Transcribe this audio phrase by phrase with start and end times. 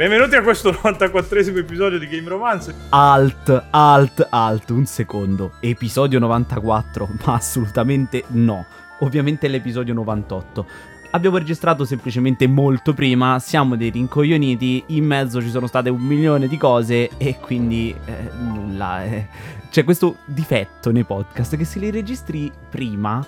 [0.00, 2.74] Benvenuti a questo 94esimo episodio di Game Romance.
[2.88, 5.56] Alt, alt, alt, un secondo.
[5.60, 8.64] Episodio 94, ma assolutamente no.
[9.00, 10.66] Ovviamente è l'episodio 98.
[11.10, 16.48] Abbiamo registrato semplicemente molto prima, siamo dei rincoglioniti, in mezzo ci sono state un milione
[16.48, 19.04] di cose e quindi eh, nulla.
[19.04, 19.26] Eh.
[19.70, 23.22] C'è questo difetto nei podcast che se li registri prima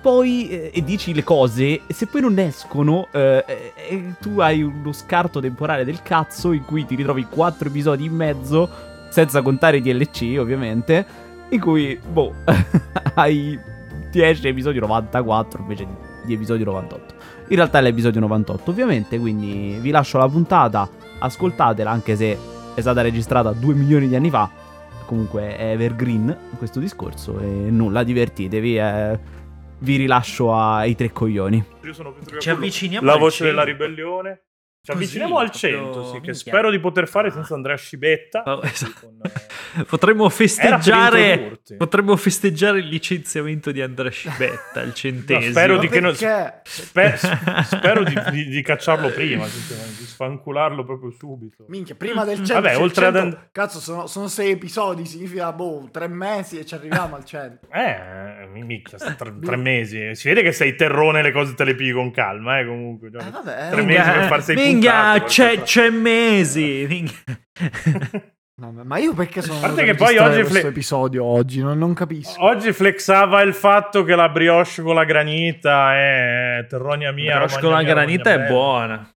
[0.00, 3.44] poi eh, e dici le cose, se poi non escono, eh,
[3.88, 8.14] eh, tu hai uno scarto temporale del cazzo in cui ti ritrovi quattro episodi in
[8.14, 8.68] mezzo,
[9.10, 11.06] senza contare DLC ovviamente,
[11.50, 12.34] in cui, boh,
[13.14, 13.58] hai
[14.10, 15.86] 10 episodi 94 invece
[16.24, 17.14] di episodi 98.
[17.48, 22.36] In realtà è l'episodio 98 ovviamente, quindi vi lascio la puntata, ascoltatela anche se
[22.74, 24.50] è stata registrata 2 milioni di anni fa.
[25.06, 28.74] Comunque è evergreen questo discorso e nulla, divertitevi.
[28.74, 29.18] È
[29.78, 31.62] vi rilascio ai tre coglioni.
[31.82, 33.50] Io sono Pietro Ci avviciniamo La voce 100.
[33.50, 34.42] della ribellione.
[34.86, 38.44] Ci Così, avviciniamo al proprio- 100, sì, che spero di poter fare senza Andrea Scibetta.
[38.46, 39.00] Oh, esatto.
[39.00, 39.18] Con,
[39.80, 45.50] eh, Potremmo festeggiare potremmo festeggiare il licenziamento di Andrea Scibetta, il centesimo.
[45.50, 46.62] spero di che non- spe-
[47.66, 51.64] spero di, di- di cacciarlo prima, di sfancularlo proprio subito.
[51.66, 54.52] Minchia, prima del 100, Vabbè, c'è il oltre ad 100, and- Cazzo, sono, sono sei
[54.52, 57.66] episodi, significa, boh, tre mesi e ci arriviamo al 100.
[57.76, 60.14] Eh, mi- minchia, tre, tre mesi.
[60.14, 63.10] Si vede che sei terrone le cose te le pigli con calma, eh, comunque.
[63.10, 66.86] Cioè, Eh, vabbè, tre eh, mesi per far sei minchia, puntate, c'è, c'è mesi.
[66.88, 67.24] minchia.
[68.58, 71.60] Vabbè, ma io perché sono A parte che poi oggi questo fle- episodio oggi?
[71.60, 72.42] Non, non capisco.
[72.42, 77.34] Oggi flexava il fatto che la brioche con la granita è terronia mia.
[77.34, 78.48] Però Romagna con la mia, granita è bella.
[78.48, 79.10] buona.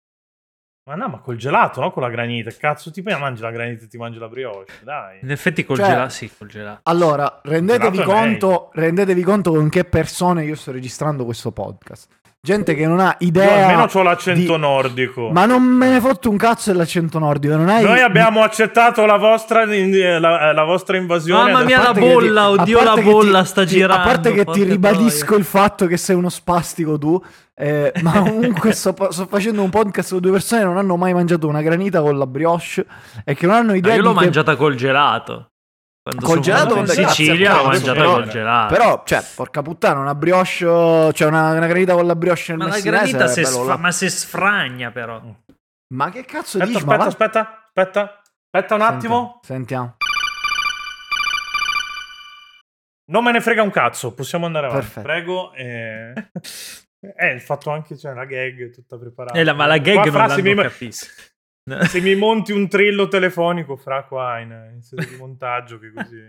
[0.89, 1.91] Ma no, ma col gelato, no?
[1.91, 2.49] Con la granita.
[2.49, 5.19] Cazzo, ti mangi la granita e ti mangi la brioche, dai.
[5.21, 6.79] In effetti col Cioè- gelato, sì, col gelato.
[6.83, 12.07] Allora, rendetevi Gelato conto, rendetevi conto con che persone io sto registrando questo podcast.
[12.39, 13.65] Gente che non ha Io idea.
[13.67, 15.29] almeno ho l'accento di- nordico.
[15.31, 17.55] Ma non me ne fotto un cazzo dell'accento nordico.
[17.55, 21.51] Non hai Noi abbiamo accettato la vostra, la, la vostra invasione.
[21.51, 24.01] Mamma mia, la bolla, a oddio, la che ti- bolla sta ti- girando.
[24.01, 25.39] A parte che ti ribadisco troia.
[25.39, 27.21] il fatto che sei uno spastico tu,
[27.55, 31.13] eh, ma comunque sto, sto facendo un podcast con due persone che non hanno mai
[31.13, 32.85] mangiato una granita con la brioche
[33.25, 35.49] e che non hanno No, idea io di l'ho che- mangiata col gelato.
[36.15, 38.73] Quando Col gelato, grazie Sicilia l'ho cazzo, mangiata però- col gelato.
[38.73, 40.49] Però, cioè, porca puttana, una brioche,
[41.13, 44.09] cioè una, una granita con la brioche nel ma la granita se, sfra- ma se
[44.09, 45.21] sfragna però.
[45.93, 46.85] Ma che cazzo Aspetta, dici?
[46.85, 48.21] Ma aspetta, va- aspetta, aspetta.
[48.49, 49.39] Aspetta un attimo.
[49.43, 49.95] Sentiamo.
[53.09, 54.83] Non me ne frega un cazzo, possiamo andare avanti.
[54.85, 55.07] Perfetto.
[55.07, 55.53] Prego.
[55.53, 56.13] Eh,
[57.15, 59.37] eh, il fatto anche, cioè, la gag tutta preparata.
[59.39, 60.97] Eh, la- ma la gag Qua, non l'hanno mi, capito.
[61.87, 66.27] se mi monti un trillo telefonico, fra qua in, in sede di montaggio, che così...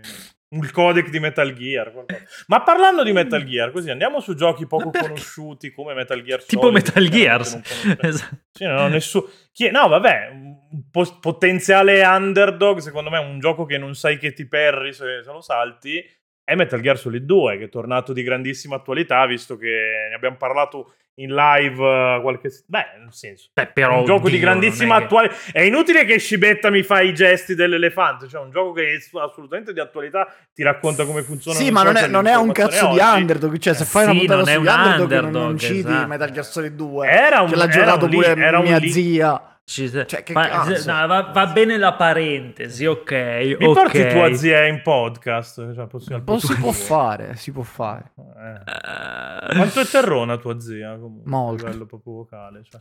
[0.51, 1.91] Il codec di Metal Gear.
[1.91, 2.23] qualcosa.
[2.47, 6.63] Ma parlando di Metal Gear, così andiamo su giochi poco conosciuti come Metal Gear tipo
[6.63, 7.41] Solid, Metal che Gear.
[7.41, 8.37] Esatto.
[8.51, 9.29] Sì, no, nessuno.
[9.51, 9.69] Chi...
[9.69, 14.47] No, vabbè, un po- potenziale underdog, secondo me, un gioco che non sai che ti
[14.47, 16.03] perri se, se lo salti,
[16.49, 20.35] è Metal Gear Solid 2, che è tornato di grandissima attualità, visto che ne abbiamo
[20.37, 22.49] parlato in live eh, qualche...
[22.65, 23.49] Beh, nel senso...
[23.53, 25.35] Beh, però, un gioco di oddio, grandissima non è che- attualità.
[25.51, 29.73] È inutile che Scibetta mi fa i gesti dell'elefante, cioè un gioco che è assolutamente
[29.73, 31.57] di attualità, ti racconta come funziona.
[31.57, 33.57] Sì, ma non è, non è un cazzo di underdog.
[33.57, 35.57] Cioè, se Eh fai una sì, puntata non è sugli un underdog, non- underdog, non
[35.59, 36.07] citi esatto.
[36.07, 37.07] Metal Gear Solid 2.
[37.09, 39.58] Era un- che l'ha era giocato un pure era un mia lì- zia.
[39.69, 40.91] Ci- Cioè, cazzo?
[40.91, 43.11] no, va, va bene la parentesi, ok.
[43.59, 43.73] Mi ok.
[43.73, 45.75] porti tua zia in podcast?
[45.75, 48.11] Cioè, possiamo- po' si può fare, si può fare.
[48.17, 49.51] Eh.
[49.51, 50.97] Eh, Quanto è terrona tua zia?
[50.97, 51.65] Comunque, Molto.
[51.65, 52.63] A livello proprio vocale.
[52.63, 52.79] Cioè.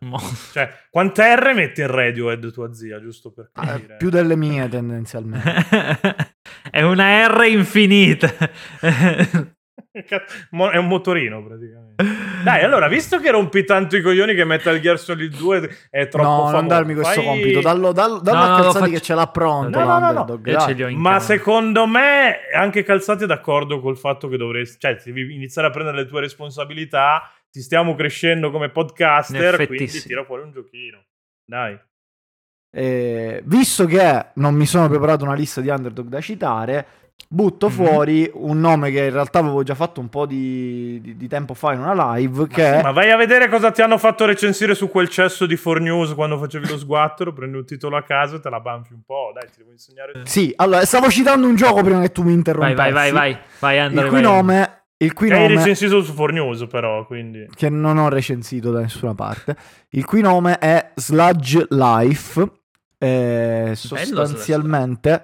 [0.53, 3.97] Cioè, quante R mette in Radiohead tua zia, giusto per Ah, capire?
[3.99, 5.67] più delle mie tendenzialmente.
[6.71, 8.33] È una R infinita.
[10.73, 12.05] È un motorino, praticamente.
[12.45, 16.29] Dai, allora, visto che rompi tanto i coglioni che Metal Gear Solid 2 è troppo
[16.29, 17.61] no, famoso, non darmi questo fai- compito.
[17.61, 19.79] Dallo, dallo, dallo No, a no, Calzati faccio- che ce l'ha pronto.
[19.79, 20.07] No, no, no, no.
[20.07, 20.67] l'underdog, Io dai.
[20.67, 24.79] ce li ho in Ma secondo me anche Calzati è d'accordo col fatto che dovresti,
[24.79, 27.31] cioè, devi iniziare a prendere le tue responsabilità.
[27.51, 30.07] Ti stiamo crescendo come podcaster, quindi sì.
[30.07, 31.03] tira fuori un giochino.
[31.45, 31.79] Dai.
[32.71, 36.87] Eh, visto che non mi sono preparato una lista di underdog da citare,
[37.31, 37.73] butto Mhm.
[37.73, 41.53] fuori un nome che in realtà avevo già fatto un po' di, di- di tempo
[41.55, 42.47] fa in una live.
[42.47, 45.57] che Sì, ma vai a vedere cosa ti hanno fatto recensire su quel cesso di
[45.57, 49.03] 4News quando facevi lo sguattero, prendi un titolo a caso e te la banfi un
[49.05, 50.13] po', dai, ti devo insegnare.
[50.25, 52.77] Sì, allora stavo citando un gioco prima che tu mi Vai, interrompessi.
[52.77, 53.39] vai, vai, vai.
[53.59, 54.05] Vai, Andrea.
[54.05, 54.31] Il cui vai.
[54.33, 57.47] nome, il cui Che hai nome recensito su 4News però, quindi...
[57.55, 59.55] che non ho recensito da nessuna parte.
[59.91, 62.53] Il cui nome è Sludge Life.
[63.01, 65.23] eh, sostanzialmente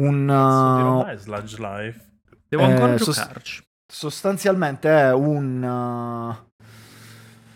[0.00, 2.00] un uh, Sludge Life.
[2.48, 3.62] Devo ancora eh, giocarci.
[3.86, 6.64] sostanzialmente è un uh,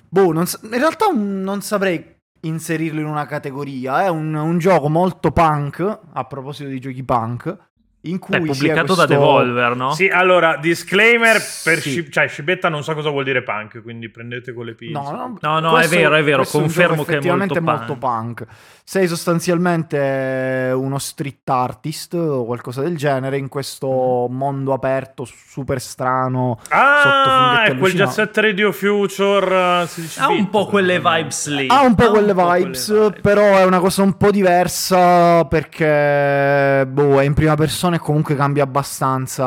[0.08, 2.12] boh, non sa- in realtà un- non saprei
[2.42, 4.02] inserirlo in una categoria.
[4.04, 7.56] È un, un gioco molto punk, a proposito di giochi punk,
[8.04, 8.94] in cui È pubblicato questo...
[8.94, 9.92] da Devolver, no?
[9.94, 11.90] Sì, allora, disclaimer, per Sì.
[11.90, 15.00] Sci- cioè Scibetta non sa cosa vuol dire punk, quindi prendete con le pinze.
[15.00, 18.44] No, no, No, no, questo- è vero, è vero, confermo che è effettivamente molto punk.
[18.86, 26.58] Sei sostanzialmente uno street artist o qualcosa del genere in questo mondo aperto super strano.
[26.62, 31.48] sotto Ah, è quel Jet Radio Future uh, 16 Ha un bit, po' quelle vibes
[31.48, 31.66] lì.
[31.68, 37.20] Ha un po' Ha quelle vibes, però è una cosa un po' diversa perché boh,
[37.20, 39.44] è in prima persona e comunque cambia abbastanza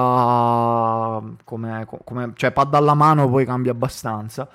[1.44, 4.48] come, come- cioè pad alla mano poi cambia abbastanza.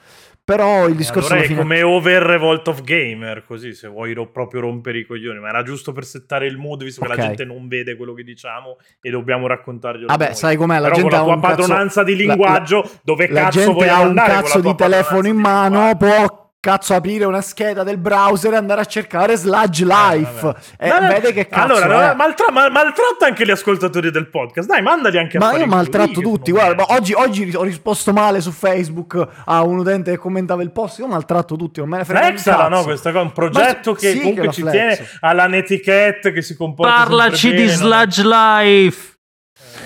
[0.45, 4.13] Però il E discorso allora è fine come over Revolt of Gamer, così se vuoi
[4.13, 7.17] ro- proprio rompere i coglioni, ma era giusto per settare il mood, visto che Ok.
[7.17, 10.35] la gente non vede quello che diciamo e dobbiamo raccontarglielo Vabbè, noi.
[10.35, 13.29] sai com'è, la Però gente la ha tua un cazzo- padronanza di la- linguaggio, dove
[13.29, 15.97] la cazzo gente vogliamo ha un andare con la cazzo di telefono in padronanza mano,
[15.97, 20.59] può cazzo aprire una scheda del browser e andare a cercare Sludge Life vabbè.
[20.79, 22.15] e No, no, vede che cazzo allora, è.
[22.15, 24.69] maltra- mal- maltratta anche gli ascoltatori del podcast.
[24.69, 28.13] Dai, mandali anche a Ma io maltratto culo, tutti, guarda, ma oggi, oggi ho risposto
[28.13, 31.97] male su Facebook a un utente che commentava il post, io maltratto tutti, non me
[31.97, 32.85] ne frega Flexala, no?
[32.85, 34.77] Questa cosa, un progetto Ma che sì comunque la ci flexo.
[34.79, 37.77] tiene alla netiquette che si comporta Parlaci di bene, no?
[37.77, 39.11] Sludge Life.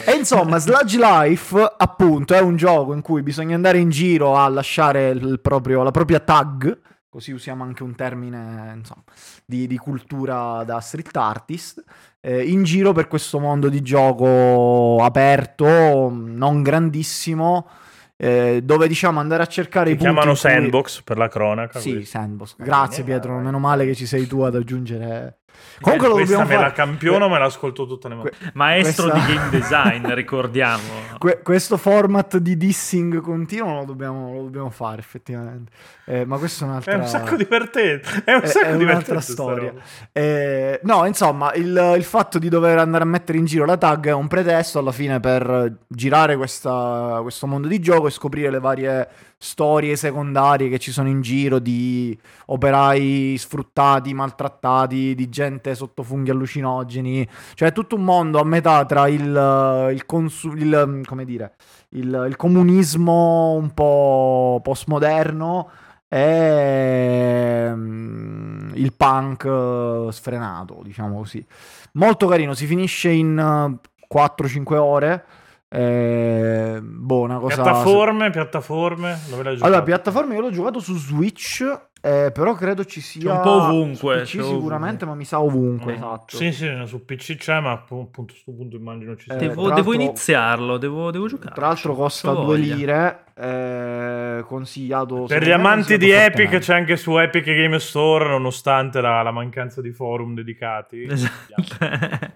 [0.04, 4.48] E insomma, Sludge Life, appunto, è un gioco in cui bisogna andare in giro a
[4.48, 6.78] lasciare il proprio- la propria tag,
[7.08, 9.02] così usiamo anche un termine, insomma,
[9.44, 11.82] di, di cultura da street artist,
[12.20, 17.68] eh, in giro per questo mondo di gioco aperto, non grandissimo,
[18.16, 21.78] eh, dove diciamo andare a cercare i punti chiamano cui- sandbox per la cronaca.
[21.80, 22.08] Sì, questi.
[22.10, 22.56] Sandbox.
[22.58, 25.38] Va Grazie Pietro, meno male che ci sei tu ad aggiungere.
[25.80, 26.68] Comunque Eh, lo questa dobbiamo me fare.
[26.68, 28.50] la campiono, me l'ascolto tutta le Que- mattine.
[28.54, 30.82] Maestro Questa- di game design, ricordiamo.
[31.18, 35.72] Que- questo format di dissing continuo lo dobbiamo, lo dobbiamo fare effettivamente.
[36.06, 38.22] Eh, ma questo è un'altra È un sacco divertente.
[38.24, 39.72] È un è- sacco è un'altra storia.
[40.12, 44.06] Eh, no, insomma, il, il fatto di dover andare a mettere in giro la tag
[44.06, 48.60] è un pretesto alla fine per girare questa- questo mondo di gioco e scoprire le
[48.60, 56.02] varie storie secondarie che ci sono in giro di operai sfruttati, maltrattati, di gente sotto
[56.02, 57.26] funghi allucinogeni.
[57.54, 61.54] Cioè, è tutto un mondo a metà tra il, il, consu- il- come dire,
[61.90, 65.70] il, il comunismo un po' postmoderno
[66.08, 71.44] e mm, il punk eh, sfrenato, diciamo così.
[71.92, 75.24] Molto carino, si finisce in eh, 4-5 ore.
[75.68, 77.62] Eh, boh, una cosa.
[77.62, 79.18] Piattaforme, piattaforme.
[79.28, 79.64] Dove l'hai giocato?
[79.66, 81.60] Allora, piattaforme io l'ho giocato su Switch,
[82.00, 85.06] eh, però credo ci sia un po' ovunque, su c'è PC sicuramente, ovunque.
[85.06, 85.96] ma mi sa ovunque, Mm.
[85.96, 86.36] esatto.
[86.36, 89.34] Sì, sì, su PC c'è, ma appunto a questo punto immagino ci sia.
[89.34, 91.54] Eh, Devo, devo iniziarlo, devo, devo giocare.
[91.54, 97.18] Tra l'altro costa 2 lire, eh, consigliato Per gli amanti di Epic c'è anche su
[97.18, 101.02] Epic Game Store, nonostante la, la mancanza di forum dedicati.
[101.10, 102.34] Esatto.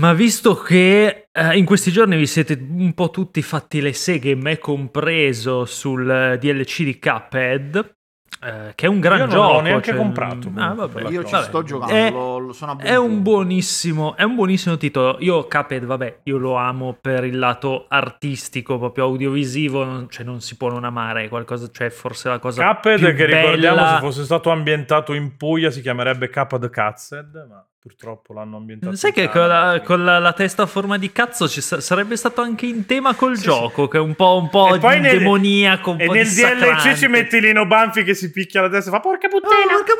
[0.00, 4.34] Ma visto che eh, in questi giorni vi siete un po' tutti fatti le seghe,
[4.34, 7.94] me compreso, sul eh, DLC di Cuphead,
[8.42, 9.52] eh, che è un gran Io non gioco.
[9.52, 11.44] l'ho neanche cioè, comprato, mm, ah, vabbè, Io ci Vabbè.
[11.44, 15.18] sto giocando, È- lo, lo sono È un buonissimo, è un buonissimo titolo.
[15.20, 20.40] Io Cuphead, vabbè, io lo amo per il lato artistico, proprio audiovisivo, non, cioè non
[20.40, 24.00] si può non amare qualcosa, cioè forse la cosa Cuphead, più che ricordiamo, bella- se
[24.00, 29.16] fosse stato ambientato in Puglia si chiamerebbe Cuphead Cazzed, ma purtroppo l'hanno ambientato Sai in
[29.16, 32.42] che con, la, con la- la testa a forma di cazzo ci sa- sarebbe stato
[32.42, 35.00] anche in tema col Sì, gioco, che è un po', un po' E poi di
[35.00, 36.26] nel- demoniaco, un E po' nel.
[36.28, 39.72] DLC ci metti Lino Banfi che si picchia la testa e fa porca Oh, puttana.
[39.72, 39.94] porca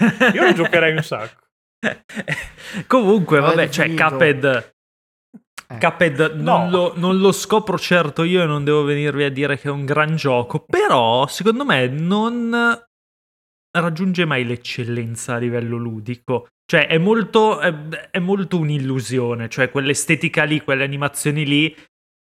[0.00, 0.32] puttana!
[0.34, 1.44] Io lo giocherei un sacco.
[2.86, 3.94] Comunque, vabbè, cioè?
[3.94, 4.72] Cuphead...
[5.68, 5.78] Eh.
[5.78, 6.70] Cuphead non, No.
[6.70, 9.84] lo, non lo scopro certo io e non devo venirvi a dire che è un
[9.84, 12.80] gran gioco, però secondo me non
[13.80, 16.48] raggiunge mai l'eccellenza a livello ludico.
[16.64, 17.72] Cioè è molto, è,
[18.10, 21.76] è molto un'illusione, cioè quell'estetica lì, quelle animazioni lì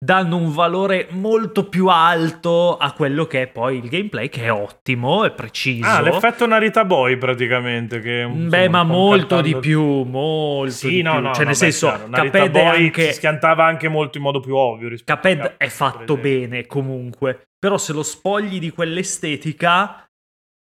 [0.03, 4.51] danno un valore molto più alto a quello che è poi il gameplay, che è
[4.51, 5.88] ottimo, è preciso.
[5.88, 8.00] Ah, l'effetto Narita Boy praticamente.
[8.00, 11.22] Che, insomma, Beh, ma molto cantando- di più, molto Sì, di no, più.
[11.22, 11.34] no.
[11.34, 12.08] cioè, no, nel senso, chiaro.
[12.08, 13.12] Narita Boy anche...
[13.13, 14.89] schiantava anche molto in modo più ovvio.
[14.89, 20.03] rispetto a è fatto bene comunque, però se lo spogli di quell'estetica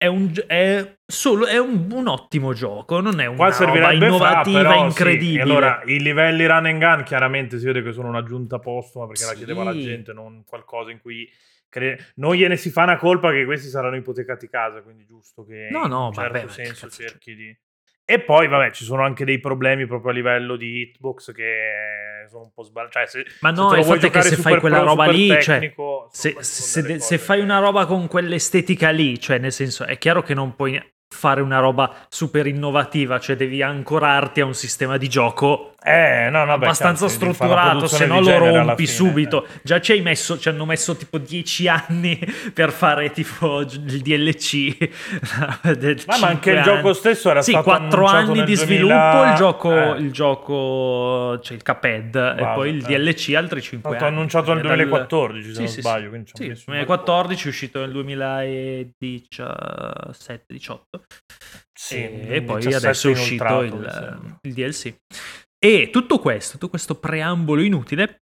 [0.02, 3.98] è un, è solo, è un, un ottimo gioco, non è una Qua roba servirebbe
[3.98, 4.86] fra, innovativa, però, sì.
[4.88, 5.38] incredibile.
[5.40, 9.26] E allora, i livelli run and gun chiaramente si vede che sono un'aggiunta postuma perché
[9.26, 9.36] la Sì.
[9.38, 11.30] chiedeva la gente, non qualcosa in cui
[11.70, 15.68] cre- non gliene si fa una colpa che questi saranno ipotecati casa, quindi giusto che
[15.70, 17.56] No, no, in un certo vabbè, senso cerchi di...
[18.12, 22.44] E poi, vabbè, ci sono anche dei problemi proprio a livello di hitbox che sono
[22.44, 22.92] un po' sbagliati.
[22.92, 25.30] Cioè, se, Ma no, se il fatto è che se fai quella pro, roba lì,
[25.30, 27.18] cioè, tecnico, se, insomma, ci sono se- delle se cose.
[27.26, 30.78] fai una roba con quell'estetica lì, cioè nel senso è chiaro che non puoi
[31.08, 36.46] fare una roba super innovativa, cioè devi ancorarti a un sistema di gioco Eh, no,
[36.46, 39.46] no, beh, abbastanza fare una strutturato, se no lo rompi fine, subito.
[39.46, 39.48] eh.
[39.64, 42.20] Già ci hai messo, ci hanno messo tipo 10 anni
[42.54, 44.78] per fare tipo il DLC.
[46.06, 46.94] Ma, ma anche il cinque gioco anni.
[46.94, 50.00] stesso era Sì, stato 4 annunciato anni nel di 2000, sviluppo, il gioco, eh.
[50.00, 52.98] il gioco c'è il Caped e poi il eh.
[53.00, 54.16] DLC altri 5 È stato anni.
[54.18, 56.04] annunciato nel Dal- 2014, se Sì, non sì, sbaglio.
[56.04, 56.10] sì.
[56.10, 60.80] quindi Sì, hanno messo un bel 2014 è uscito nel 2017-18
[61.74, 64.94] Sì, e poi 17 adesso è uscito il, il DLC.
[65.64, 68.22] E tutto questo, tutto questo preambolo inutile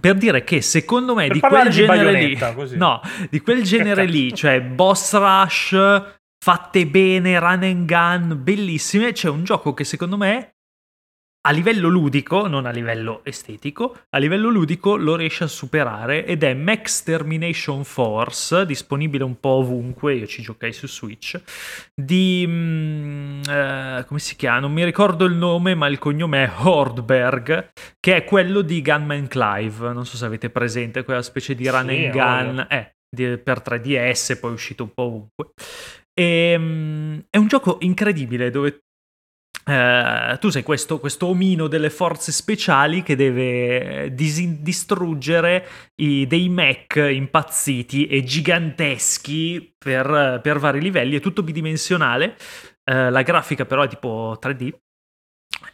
[0.00, 2.38] per dire che secondo me di quel di genere lì,
[2.76, 5.76] no, di quel genere lì, cioè boss rush
[6.42, 10.55] fatte bene, run and gun, bellissime, c'è un gioco che secondo me
[11.46, 16.42] a livello ludico, non a livello estetico, a livello ludico lo riesce a superare ed
[16.42, 21.40] è Max Termination Force, disponibile un po' ovunque, io ci giocai su Switch,
[21.94, 22.44] di...
[22.48, 24.58] mm, eh, come si chiama?
[24.58, 27.68] Non mi ricordo il nome, ma il cognome è Hordberg,
[28.00, 31.88] che è quello di Gunman Clive, non so se avete presente, quella specie di run
[31.88, 35.52] Sì, and gun, eh, di- per 3DS, poi è uscito un po' ovunque.
[36.12, 36.54] E,
[37.30, 38.80] è un gioco incredibile dove
[39.68, 46.48] eh, tu sei questo, questo omino delle forze speciali che deve disi- distruggere i- dei
[46.48, 52.36] mech impazziti e giganteschi per, per vari livelli, è tutto bidimensionale,
[52.84, 54.72] eh, la grafica però è tipo 3D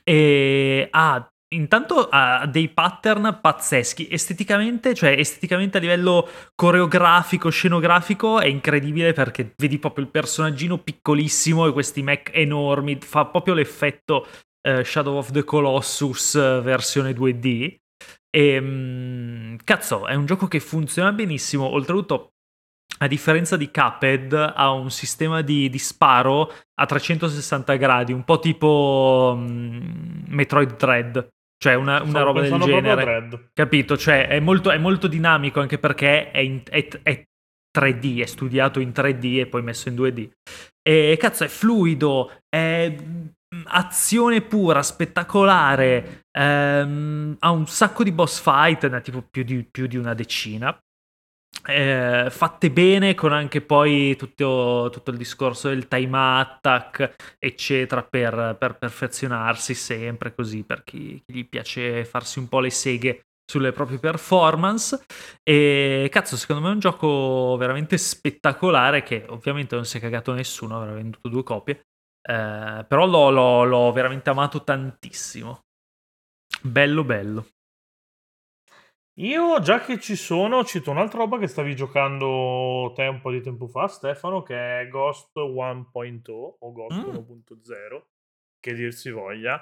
[0.04, 4.08] e ha intanto ha dei pattern pazzeschi.
[4.10, 11.66] Esteticamente, cioè esteticamente a livello coreografico, scenografico è incredibile perché vedi proprio il personaggino piccolissimo
[11.66, 14.26] e questi mech enormi, fa proprio l'effetto
[14.60, 17.76] eh, Shadow of the Colossus eh, versione 2D.
[18.34, 22.32] E mm, cazzo, è un gioco che funziona benissimo, oltretutto
[22.98, 28.38] a differenza di Cuphead ha un sistema di, di sparo a 360 gradi, un po'
[28.38, 31.28] tipo mm, Metroid Dread,
[31.62, 33.50] cioè una, una Stavo roba del genere.
[33.52, 33.96] Capito?
[33.96, 37.22] Cioè, è molto, è molto dinamico anche perché è, in- è- è
[37.70, 40.28] 3D, è studiato in 3D e poi messo in 2D.
[40.82, 43.26] E cazzo, è fluido, è mm,
[43.66, 49.62] azione pura, spettacolare, ehm, ha un sacco di boss fight, ne ha tipo più di,
[49.62, 50.76] più di una decina.
[51.66, 58.56] Eh, fatte bene con anche poi tutto, tutto il discorso del time attack eccetera per,
[58.58, 63.72] per perfezionarsi sempre così per chi, chi gli piace farsi un po' le seghe sulle
[63.72, 65.04] proprie performance.
[65.42, 70.32] E cazzo secondo me è un gioco veramente spettacolare che ovviamente non si è cagato
[70.32, 71.82] nessuno avrà venduto due copie
[72.22, 75.60] eh, però l'ho, l'ho- l'ho veramente amato tantissimo.
[76.62, 77.46] Bello bello
[79.16, 83.42] Io, già che ci sono, cito un'altra roba che stavi giocando te un po' di
[83.42, 87.16] tempo fa, Stefano, che è Ghost 1.0 o Ghost Mm.
[87.16, 88.06] 1.0,
[88.58, 89.60] che dir si voglia,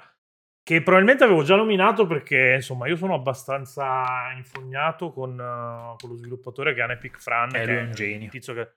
[0.63, 6.15] che probabilmente avevo già nominato perché, insomma, io sono abbastanza infognato con, eh, con lo
[6.15, 8.29] sviluppatore che è Anepic Fran, Eh, che è un genio.
[8.29, 8.71] tizio che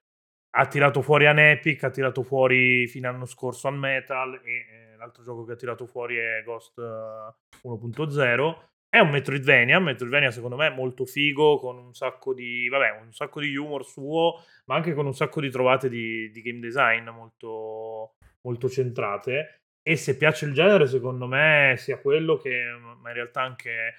[0.56, 5.22] ha tirato fuori Anepic, ha tirato fuori fino all'anno scorso al Metal e eh, l'altro
[5.22, 7.34] gioco che ha tirato fuori è Ghost eh,
[7.68, 8.72] 1.0.
[8.94, 13.40] È un Metroidvania, Metroidvania secondo me molto figo, con un sacco di, vabbè, un sacco
[13.40, 18.14] di humor suo, ma anche con un sacco di trovate di, di game design molto,
[18.42, 19.62] molto centrate.
[19.82, 22.66] E se piace il genere, secondo me, sia quello che,
[23.00, 23.94] ma in realtà anche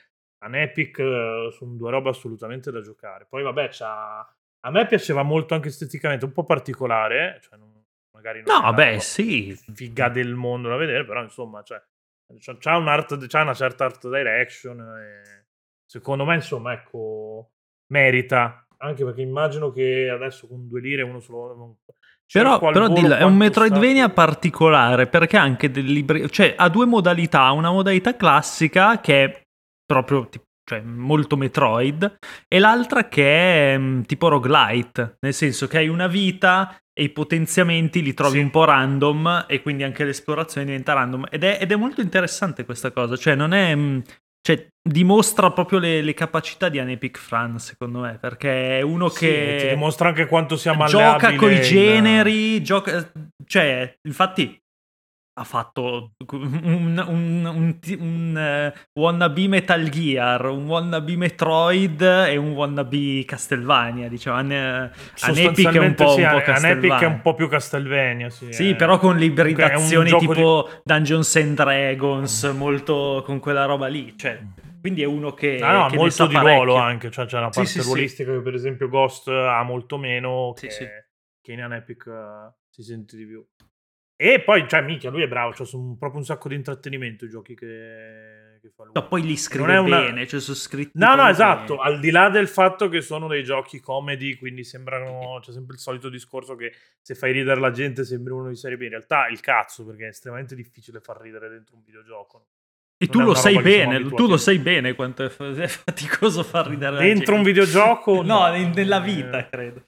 [0.45, 3.25] an Epic, eh, sono due robe assolutamente da giocare.
[3.29, 4.19] Poi vabbè, c'ha...
[4.19, 8.99] a me piaceva molto anche esteticamente, un po' particolare, cioè non- magari non no vabbè
[8.99, 11.83] sì figa del mondo da vedere, però insomma, cioè,
[12.59, 15.45] c'ha, un art- c'ha una certa art direction e
[15.85, 17.51] secondo me, insomma, ecco,
[17.87, 21.77] merita, anche perché immagino che adesso con due lire uno solo...
[22.31, 26.29] Però, però dillo, è un Metroidvania sta- particolare perché ha anche del libri...
[26.31, 29.41] cioè ha due modalità, una modalità classica che è
[29.85, 32.17] proprio tipo, cioè, molto Metroid
[32.47, 37.09] e l'altra che è mm, tipo roguelite, nel senso che hai una vita e i
[37.09, 38.43] potenziamenti li trovi Sì.
[38.43, 42.63] un po' random e quindi anche l'esplorazione diventa random ed è, ed è molto interessante
[42.63, 43.75] questa cosa, cioè non è...
[43.75, 43.99] mm,
[44.45, 49.25] cioè, dimostra proprio le, le capacità di Anepic Fran, secondo me, perché è uno Sì,
[49.25, 53.11] che dimostra anche quanto sia gioca malleabile coi in- generi, gioca,
[53.45, 54.61] cioè, infatti
[55.37, 62.51] ha fatto un, un, un, un uh, wannabe Metal Gear, un wannabe Metroid e un
[62.53, 64.37] wannabe Castlevania, diciamo.
[64.37, 68.29] An, Epic è un po', sì, un po' An Epic è un po' più Castlevania,
[68.29, 68.53] sì.
[68.53, 68.75] Sì, è...
[68.75, 70.79] però con l'ibridazione tipo di...
[70.83, 74.39] Dungeons and Dragons, molto con quella roba lì, cioè...
[74.79, 77.67] Quindi è uno che, ah, no, che molto di ruolo anche, cioè c'è una parte
[77.67, 78.37] sì, ruolistica sì.
[78.37, 80.67] che per esempio Ghost ha molto meno, che,
[81.41, 83.43] che in An Epic uh, si sente di più.
[84.17, 87.29] E poi, cioè, minchia, lui è bravo, cioè, sono proprio un sacco di intrattenimento i
[87.29, 88.93] giochi che, che fa lui.
[88.95, 91.89] No, poi li scrive una- bene, cioè sono scritti No, no, esatto, bene.
[91.89, 95.81] al di là del fatto che sono dei giochi comedy, quindi sembrano, c'è sempre il
[95.81, 99.27] solito discorso che se fai ridere la gente sembri uno di serie B, in realtà
[99.27, 102.47] il cazzo, perché è estremamente difficile far ridere dentro un videogioco.
[103.05, 106.67] E tu lo sai bene, tu lo sai bene quanto è fa- è faticoso far
[106.67, 108.21] ridere la Dentro un videogioco?
[108.23, 108.55] No, no.
[108.55, 109.81] in- nella Eh, vita, credo.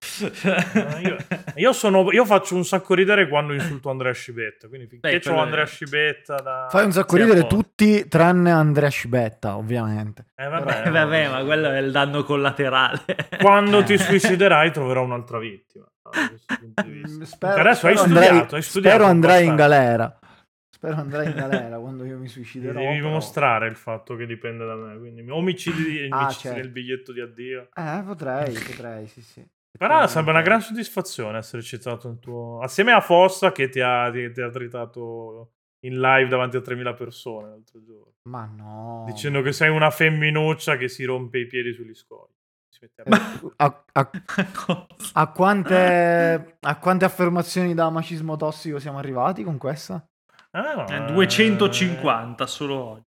[0.44, 1.18] No, io,
[1.56, 4.68] io sono, io faccio un sacco ridere quando insulto Andrea Scibetta.
[4.68, 6.68] Quindi finché Beh, Andrea Scibetta da.
[6.70, 10.26] Fai un sacco ridere tutti tranne Andrea Scibetta, ovviamente.
[10.36, 13.02] Eh, vabbè, Eh, vabbè, ma quello è il danno collaterale.
[13.42, 13.84] Quando Eh.
[13.84, 15.86] ti suiciderai troverai un'altra vittima.
[17.24, 20.20] Spero, Adesso hai studiato, andrai- hai studiato spero andrai in galera.
[20.78, 22.80] Spero andrai in galera quando io mi suiciderò.
[22.80, 24.98] Devi però- mostrare il fatto che dipende da me.
[25.00, 26.60] Quindi o mi cidi, Ah, mi certo.
[26.60, 27.70] nel biglietto di addio.
[27.74, 29.44] Eh, potrei, potrei, sì, sì.
[29.78, 32.60] Però sembra una gran soddisfazione essere citato nel tuo.
[32.62, 35.52] Assieme a Fossa che ti ha, ti, ti ha tritato
[35.86, 38.14] in live davanti a 3000 persone l'altro giorno.
[38.30, 39.04] Ma no.
[39.08, 42.34] Dicendo che sei una femminuccia che si rompe i piedi sugli scogli.
[42.80, 42.90] Eh,
[43.58, 44.10] a, a-
[45.14, 50.04] a quante, a quante affermazioni da macismo tossico siamo arrivati con questa?
[50.58, 53.06] Ah, no, Eh, eh, 250 solo oggi.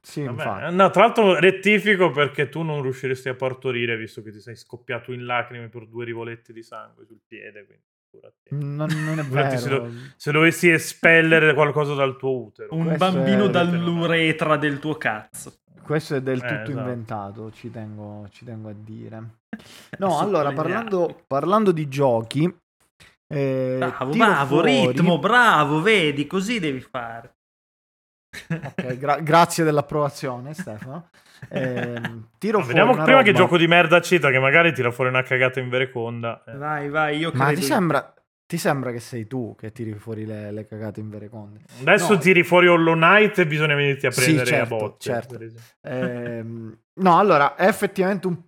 [0.00, 4.54] Sì, no, tra l'altro rettifico perché tu non riusciresti a partorire visto che ti sei
[4.54, 7.64] scoppiato in lacrime per due rivolette di sangue sul piede.
[7.64, 7.84] Quindi.
[8.76, 9.88] Non, non è Infatti, se vero.
[10.16, 12.68] Se dovessi espellere qualcosa dal tuo utero.
[12.74, 15.54] Un Questo bambino è- dall'uretra del tuo cazzo.
[15.82, 16.70] Questo è del Eh, tutto esatto.
[16.70, 19.22] inventato, ci tengo, ci tengo a dire.
[19.98, 22.54] No, allora, parlando, parlando di giochi...
[23.28, 27.34] eh, Bravo, bravo, fuori- ritmo, bravo, vedi, così devi fare.
[28.50, 31.08] Ok, gra- grazie dell'approvazione, Stefano.
[31.50, 34.90] Ehm, tiro No, fuori vediamo prima che roba- gioco di merda cita che magari tira
[34.90, 36.42] fuori una cagata in vereconda.
[36.46, 36.56] Eh.
[36.56, 37.44] Vai, vai, io credo...
[37.44, 38.14] Ma ti sembra,
[38.46, 41.60] ti sembra che sei tu che tiri fuori le, le cagate in vereconde?
[41.80, 42.18] Adesso No.
[42.18, 44.96] tiri fuori Hollow Knight e bisogna venirti a Sì, prendere certo, a botte.
[45.00, 45.38] certo.
[45.82, 48.40] Ehm, no, allora, è effettivamente un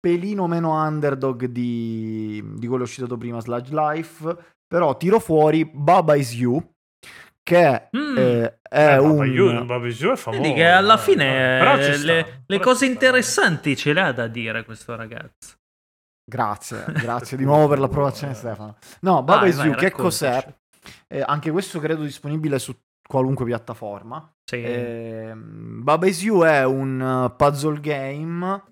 [0.00, 6.34] pelino meno underdog di, di quello citato prima, Sludge Life, però tiro fuori Baba Is
[6.34, 6.62] You,
[7.42, 8.16] che Mm.
[8.18, 9.10] eh, è Eh, un...
[9.16, 10.42] Baba Yu- Baba Yu è famoso.
[10.42, 10.98] Vedi che alla eh.
[10.98, 11.58] fine
[11.88, 12.92] eh, sta, le, le cose sta.
[12.92, 15.54] interessanti ce le ha da dire questo ragazzo.
[16.30, 18.76] Grazie, grazie di nuovo per l'approvazione Stefano.
[19.00, 20.54] No, Baba Vai, Is vai, You, che cos'è?
[21.08, 22.74] Eh, anche questo credo disponibile su
[23.06, 24.30] qualunque piattaforma.
[24.44, 24.62] Sì.
[24.62, 28.62] Ehm, Baba Is You è un puzzle game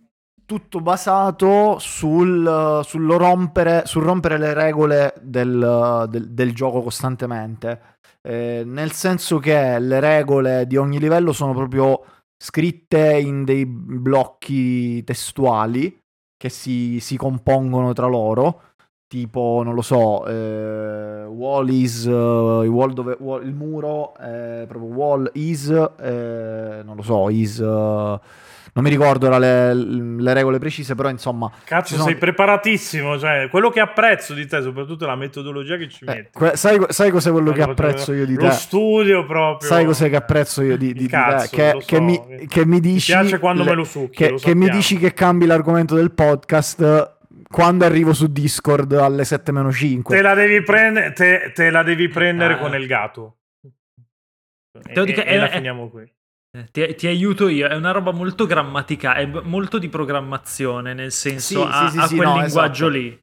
[0.46, 6.80] tutto basato sul, uh, sullo rompere, sul rompere le regole del, uh, del- del gioco
[6.82, 7.94] costantemente.
[8.22, 12.02] Eh, nel senso che le regole di ogni livello sono proprio
[12.36, 15.96] scritte in dei blocchi testuali
[16.36, 18.62] che si, si compongono tra loro.
[19.08, 24.64] Tipo, non lo so, eh, wall is, eh, il, wall dove, wall- il muro, è
[24.66, 28.20] proprio wall is, eh, non lo so, is, eh,
[28.76, 33.18] non mi ricordo le, le regole precise, però insomma, Cazzo, sono- sei preparatissimo.
[33.18, 36.30] Cioè, quello che apprezzo di te, soprattutto è la metodologia che ci eh, metti.
[36.32, 38.50] que- sai, sai cos'è quello che apprezzo io di Lo te?
[38.50, 39.66] studio proprio.
[39.68, 41.56] Sai cos'è che apprezzo io di, di- di cazzo, te?
[41.56, 43.12] Che, lo so, che mi, che- mi Mi dici...
[43.12, 44.14] piace quando le- me lo succhi.
[44.14, 47.14] che, lo che mi dici che cambi l'argomento del podcast
[47.48, 50.14] quando arrivo su Discord alle 7 meno 5.
[50.14, 52.58] Te la devi, prendere te, te la devi prendere Ah.
[52.58, 53.36] con il gatto.
[54.84, 56.12] E, lo e- e la finiamo qui.
[56.70, 61.60] Ti, ti aiuto io, è una roba molto grammaticale, è molto di programmazione, nel senso
[61.62, 62.88] Sì, ha, sì, sì, sì, quel no, linguaggio esatto.
[62.88, 63.18] lì.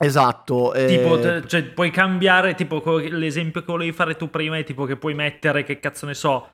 [0.00, 0.74] Esatto.
[0.74, 4.96] eh, Tipo, cioè, puoi cambiare, tipo l'esempio che volevi fare tu prima è tipo che
[4.96, 6.50] puoi mettere, che cazzo ne so,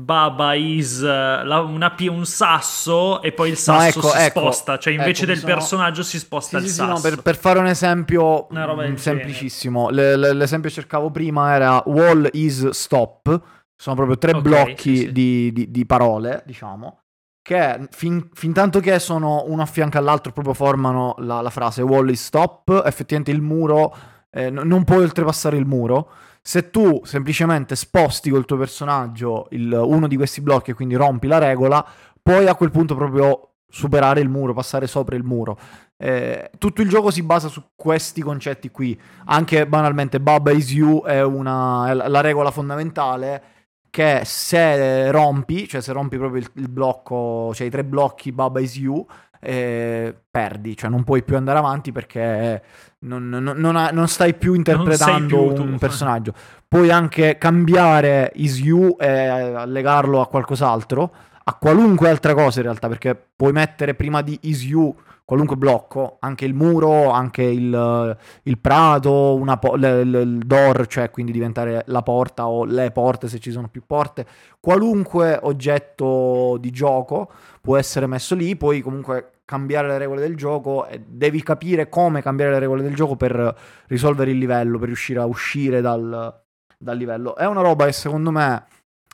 [0.00, 4.92] Baba is la- una un sasso e poi il sasso ecco, si ecco, sposta, cioè
[4.92, 7.10] invece ecco, del sono- personaggio si sposta Sì, il sì, sì, no, sasso.
[7.10, 11.82] per, per fare un esempio del mm, semplicissimo, le- le- l'esempio che cercavo prima era
[11.86, 13.40] wall is stop,
[13.80, 15.12] sono proprio tre Ok, blocchi sì, sì.
[15.12, 17.02] Di, di- di parole, diciamo,
[17.40, 21.82] che fin, fin tanto che sono uno a fianco all'altro proprio formano la, la frase
[21.82, 23.96] wall is stop, effettivamente il muro,
[24.30, 26.10] eh, non puoi oltrepassare il muro.
[26.42, 31.28] Se tu semplicemente sposti col tuo personaggio il- uno di questi blocchi e quindi rompi
[31.28, 31.86] la regola,
[32.20, 35.56] puoi a quel punto proprio superare il muro, passare sopra il muro.
[35.96, 38.98] Eh, tutto il gioco si basa su questi concetti qui.
[39.26, 43.42] Anche banalmente, Baba is you è, una, è la regola fondamentale
[43.90, 48.60] che se rompi, cioè se rompi proprio il, il blocco, cioè i tre blocchi Baba
[48.60, 49.06] is you,
[49.40, 52.62] eh, perdi, cioè non puoi più andare avanti perché
[53.00, 56.32] non, non, non, ha, non stai più interpretando più un personaggio.
[56.66, 62.88] Puoi anche cambiare is you e legarlo a qualcos'altro, a qualunque altra cosa in realtà,
[62.88, 64.94] perché puoi mettere prima di is you
[65.28, 71.10] qualunque blocco, anche il muro, anche il, il prato, po- le, le, il door, cioè
[71.10, 74.26] quindi diventare la porta o le porte se ci sono più porte,
[74.58, 80.86] qualunque oggetto di gioco può essere messo lì, poi comunque cambiare le regole del gioco
[80.86, 83.54] e devi capire come cambiare le regole del gioco per
[83.88, 86.42] risolvere il livello, per riuscire a uscire dal,
[86.78, 87.36] dal livello.
[87.36, 88.64] È una roba che secondo me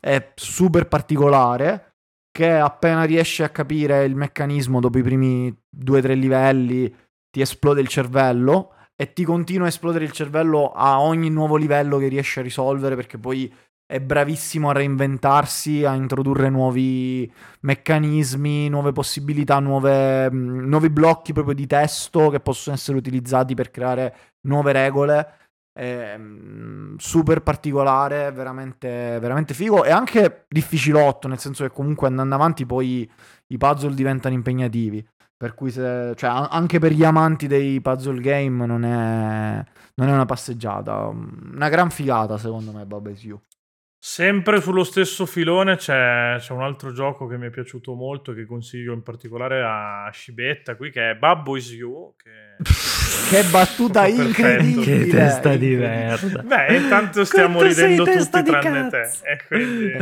[0.01, 1.94] è super particolare
[2.35, 6.93] che appena riesci a capire il meccanismo dopo i primi due o tre livelli
[7.31, 11.97] ti esplode il cervello e ti continua a esplodere il cervello a ogni nuovo livello
[11.97, 13.53] che riesci a risolvere perché poi
[13.87, 21.69] è bravissimo a reinventarsi, a introdurre nuovi meccanismi, nuove possibilità, nuove, nuovi blocchi proprio di
[21.69, 24.17] testo che possono essere utilizzati per creare
[24.49, 25.44] nuove regole
[25.81, 32.67] mm, super particolare, veramente, veramente figo e anche difficilotto, nel senso che comunque andando avanti
[32.67, 33.11] poi
[33.49, 35.07] i puzzle diventano impegnativi.
[35.37, 39.65] Per cui, se, cioè, anche per gli amanti dei puzzle game non è,
[39.97, 41.07] non è una passeggiata.
[41.07, 43.41] Una gran figata, secondo me, Baba You.
[44.07, 48.45] Sempre sullo stesso filone c'è, c'è, un altro gioco che mi è piaciuto molto che
[48.45, 52.59] consiglio in particolare a Scibetta qui che è Babbo is You che,
[53.31, 54.85] che battuta incredibile.
[54.85, 56.43] che testa di merda.
[56.43, 59.23] Beh intanto stiamo Quanto ridendo tutti tranne cazzo.
[59.23, 59.93] te e quindi...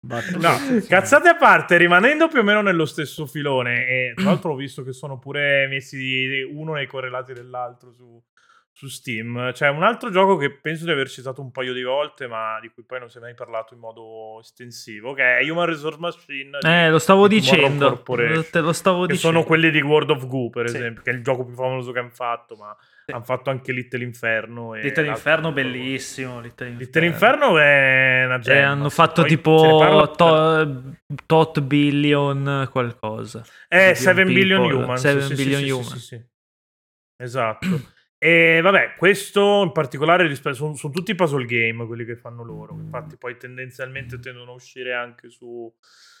[0.00, 0.56] no,
[0.88, 4.82] cazzate a parte, rimanendo più o meno nello stesso filone, e tra l'altro ho visto
[4.82, 8.24] che sono pure messi uno nei correlati dell'altro su,
[8.72, 9.52] su Steam.
[9.52, 12.70] C'è un altro gioco che penso di aver citato un paio di volte, ma di
[12.70, 16.58] cui poi non si è mai parlato in modo estensivo, che è Human Resource Machine.
[16.62, 18.02] Eh, lo stavo dicendo.
[18.02, 19.36] Te lo stavo che dicendo.
[19.36, 20.76] sono quelli di World of Goo, per sì.
[20.76, 23.12] esempio, che è il gioco più famoso che hanno fatto, ma sì.
[23.12, 24.72] hanno fatto anche Little Inferno.
[24.72, 26.40] Little Inferno bellissimo.
[26.40, 26.78] Little Inferno.
[26.78, 28.58] Little Inferno è una gemma.
[28.58, 33.44] E hanno fatto tipo to- tot billion qualcosa.
[33.68, 34.96] Eh, 7 billion human.
[34.96, 35.98] 7 sì, billion human.
[37.16, 37.66] Esatto.
[38.24, 42.72] E vabbè, questo in particolare sono, sono, tutti puzzle game quelli che fanno loro.
[42.78, 45.68] Infatti, poi tendenzialmente tendono a uscire anche su,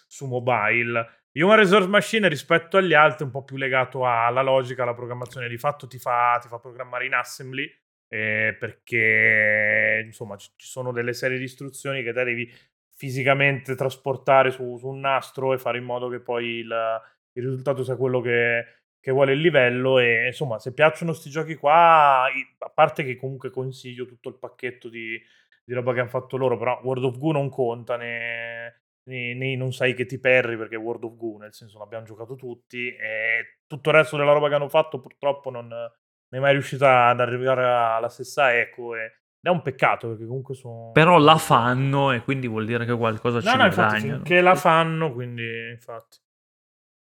[0.08, 1.28] su mobile.
[1.34, 5.48] Human Resource Machine rispetto agli altri è un po' più legato alla logica, alla programmazione.
[5.48, 7.72] Di fatto ti fa, ti fa programmare in assembly
[8.08, 12.52] eh, perché insomma ci, ci, sono delle serie di istruzioni che te devi
[12.96, 17.00] fisicamente trasportare su, su un nastro e fare in modo che poi il,
[17.34, 21.56] il risultato sia quello che che vuole il livello e insomma se piacciono questi giochi
[21.56, 25.20] qua a parte che comunque consiglio tutto il pacchetto di,
[25.64, 29.56] di roba che hanno fatto loro però World of Goo non conta né, né, né,
[29.56, 33.58] non sai che ti perri perché World of Goo nel senso l'abbiamo giocato tutti e
[33.66, 35.90] tutto il resto della roba che hanno fatto purtroppo non, non
[36.30, 40.92] è mai riuscita ad arrivare alla stessa eco e è un peccato perché comunque sono...
[40.92, 44.22] Però la fanno e quindi vuol dire che qualcosa no, ci no, guadagnano.
[44.22, 46.18] Che la fanno, quindi infatti.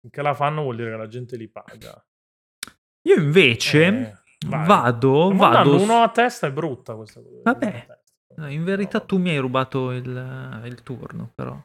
[0.02, 2.04] Finché la fanno vuol dire che la gente li paga.
[3.04, 4.16] Io invece eh,
[4.48, 5.32] vado...
[5.34, 7.42] vado uno a testa è brutta questa cosa.
[7.44, 7.88] Vabbè,
[8.50, 11.60] in verità tu mi hai rubato il, il turno, però.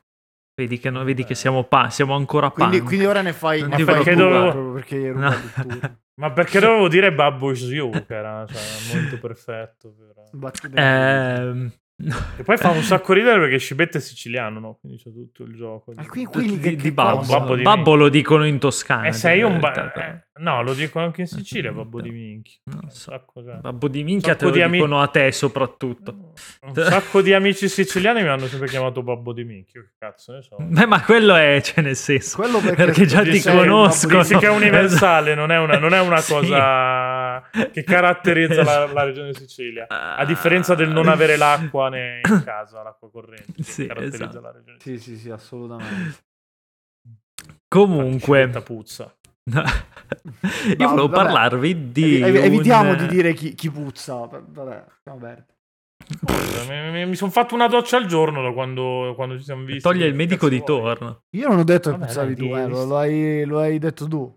[0.58, 3.76] Vedi che, no, vedi che siamo, pa- siamo, ancora quindi, quindi, ora ne fai, ne
[3.76, 4.72] fai perché dovevo...
[4.72, 5.30] perché no.
[6.18, 9.92] Ma perché dovevo dire Babbo is you, che era cioè, molto perfetto.
[9.92, 10.14] Per...
[10.74, 14.78] Eh, e poi fa un sacco ridere perché Scibetta è siciliano, no?
[14.80, 15.94] Quindi c'è tutto il gioco.
[15.94, 17.24] Di, ah, qui, quindi di, di Babbo.
[17.26, 19.06] Babbo, di Babbo lo dicono in Toscana.
[19.06, 22.58] E sei un ba- eh, No, lo dicono anche in Sicilia, Babbo di Minchia.
[22.88, 23.10] So.
[23.10, 23.54] Sacco, cioè.
[23.54, 26.34] Babbo di Minchia te lo di ami- dicono a te soprattutto.
[26.60, 29.80] Un sacco di amici siciliani mi hanno sempre chiamato Babbo di Minchia.
[29.80, 30.56] Che cazzo ne so.
[30.58, 32.36] Beh, ma quello è, cioè nel senso...
[32.36, 34.20] Quello perché, perché già ti conoscono.
[34.20, 37.70] Dici che è universale, non è una, non è una cosa sì.
[37.70, 39.86] che caratterizza la, la, regione Sicilia.
[39.88, 41.85] A differenza del non avere l'acqua
[42.26, 43.62] in casa, l'acqua corrente.
[43.62, 44.40] Sì, esatto.
[44.40, 46.24] la regione Sì, sì, sì, assolutamente.
[47.68, 48.48] Comunque...
[48.64, 49.14] puzza.
[49.46, 51.12] Io no, volevo vabbè.
[51.12, 52.20] parlarvi di.
[52.20, 52.96] Ev- evitiamo un...
[52.96, 54.26] di dire chi, chi puzza.
[54.26, 54.84] Vabbè,
[56.68, 59.82] mi, mi, mi sono fatto una doccia al giorno da quando, quando ci siamo visti.
[59.82, 61.24] Toglie il medico di torno.
[61.30, 64.36] Io non ho detto che puzzavi tu, eh, lo, hai, lo hai detto tu.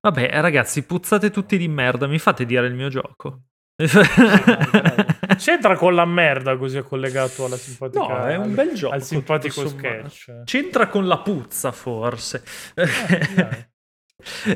[0.00, 2.06] Vabbè, ragazzi, puzzate tutti di merda.
[2.06, 3.42] Mi fate dire il mio gioco.
[5.38, 8.06] C'entra con la merda così è collegato alla simpatica.
[8.06, 8.94] No, è un bel gioco.
[8.94, 10.42] Al simpatico sketch.
[10.44, 12.42] C'entra con la puzza, forse.
[12.74, 13.68] Eh,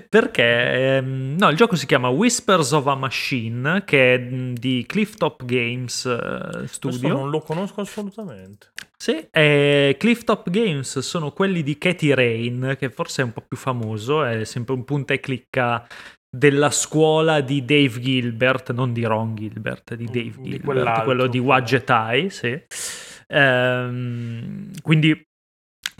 [0.08, 4.84] Perché ehm, no, il gioco si chiama Whispers of a Machine, che è mh, di
[4.86, 7.14] Clifftop Games eh, Questo Studio.
[7.14, 8.72] non lo conosco assolutamente.
[8.96, 13.56] Sì, e Clifftop Games sono quelli di Katie Rain, che forse è un po' più
[13.56, 15.86] famoso, è sempre un punta e clicca
[16.34, 21.38] della scuola di Dave Gilbert, non di Ron Gilbert, di Dave Di Gilbert, quello di
[21.38, 22.58] Wadget Eye, sì.
[23.28, 25.22] Ehm, quindi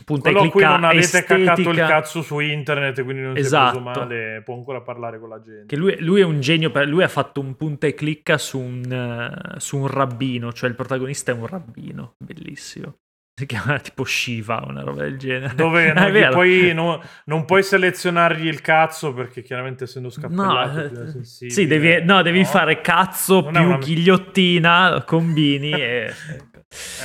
[0.05, 1.87] punta Quello e cui non avete cacato il estetica.
[1.87, 3.81] cazzo su internet, quindi non si è Esatto.
[3.81, 5.65] preso male, può ancora parlare con la gente.
[5.67, 8.59] Che lui, lui è un genio, per- lui ha fatto un punta e clicca su
[8.59, 12.97] un, eh, su un rabbino, cioè il protagonista è un rabbino, bellissimo.
[13.35, 15.55] Si chiama tipo Shiva, una roba del genere.
[15.55, 21.23] Dove non, puoi- no- non puoi selezionargli il cazzo perché chiaramente essendo scappellato No, eh,
[21.49, 22.45] sì, devi, no, devi No?
[22.45, 26.13] fare cazzo Non più una- ghigliottina, combini e...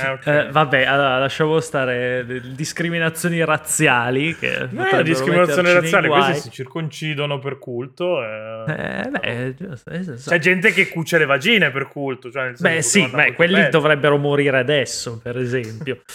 [0.03, 0.25] Eh, ok.
[0.27, 4.35] Eh, vabbè, allora lasciamo stare discriminazioni razziali.
[4.35, 6.23] Che metterci nei razziale, guai.
[6.23, 8.23] questi si circoncidono per culto.
[8.23, 8.63] eh.
[8.67, 10.29] Eh, beh, giusto, esatto.
[10.29, 12.31] C'è gente che cuce le vagine per culto.
[12.31, 13.69] Cioè Beh, sì, beh, quelli peggio.
[13.69, 16.01] dovrebbero morire adesso, per esempio.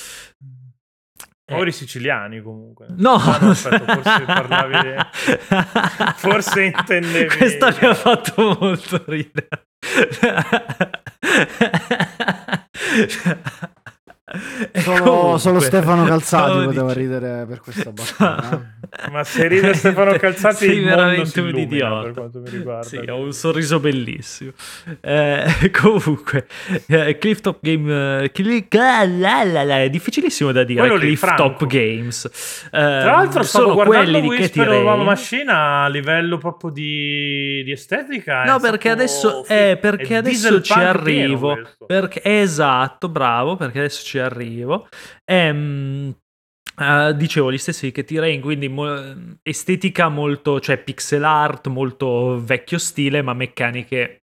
[1.47, 2.87] Poveri siciliani comunque.
[2.97, 4.95] No, Ah, no, aspetta, forse parlavi.
[6.17, 7.37] Forse intendevi.
[7.37, 9.49] Questa mi ha fatto molto ridere.
[14.73, 18.75] E Solo, solo Stefano Calzati poteva ridere per questa battuta.
[19.11, 22.03] Ma se ride Stefano Calzati, sei il veramente un idiota.
[22.03, 22.87] per quanto mi riguarda.
[22.87, 24.53] Sì, ho un sorriso bellissimo.
[25.01, 26.47] Eh, comunque,
[26.89, 28.23] eh, Clifftop Game.
[28.25, 30.81] eh, Cli- la, la, la, è difficilissimo da dire.
[30.81, 31.67] Quello lì, Clifftop Franco.
[31.67, 32.25] Games.
[32.67, 35.05] Eh, Tra l'altro, sono quelli di Whisper Katie of a Ray.
[35.05, 38.45] Machine a livello proprio di, di estetica.
[38.45, 41.59] No, perché adesso, eh, perché adesso ci arrivo.
[41.87, 44.89] Perché, esatto, bravo, perché adesso ci arrivo.
[45.25, 46.15] Ehm,
[46.79, 52.79] eh, dicevo gli stessi che T-Rain, quindi mo- estetica molto, cioè pixel art, molto vecchio
[52.79, 54.25] stile, ma meccaniche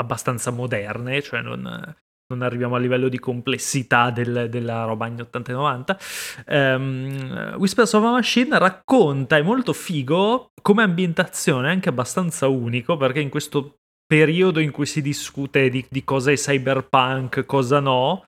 [0.00, 1.60] abbastanza moderne, cioè non,
[2.30, 5.98] non arriviamo a livello di complessità del- della roba anni 80 e 90.
[6.46, 13.20] Ehm, Whispers of a Machine racconta, è molto figo come ambientazione, anche abbastanza unico, perché
[13.20, 13.79] in questo
[14.10, 18.24] periodo in cui si discute di, di cosa è cyberpunk, cosa no,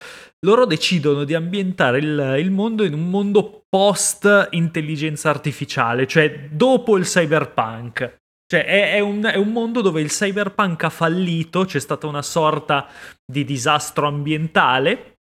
[0.47, 6.97] loro decidono di ambientare il, il mondo in un mondo post intelligenza artificiale, cioè dopo
[6.97, 8.21] il cyberpunk.
[8.47, 12.23] Cioè è, è un, è un mondo dove il cyberpunk ha fallito, c'è stata una
[12.23, 12.87] sorta
[13.27, 15.15] di disastro ambientale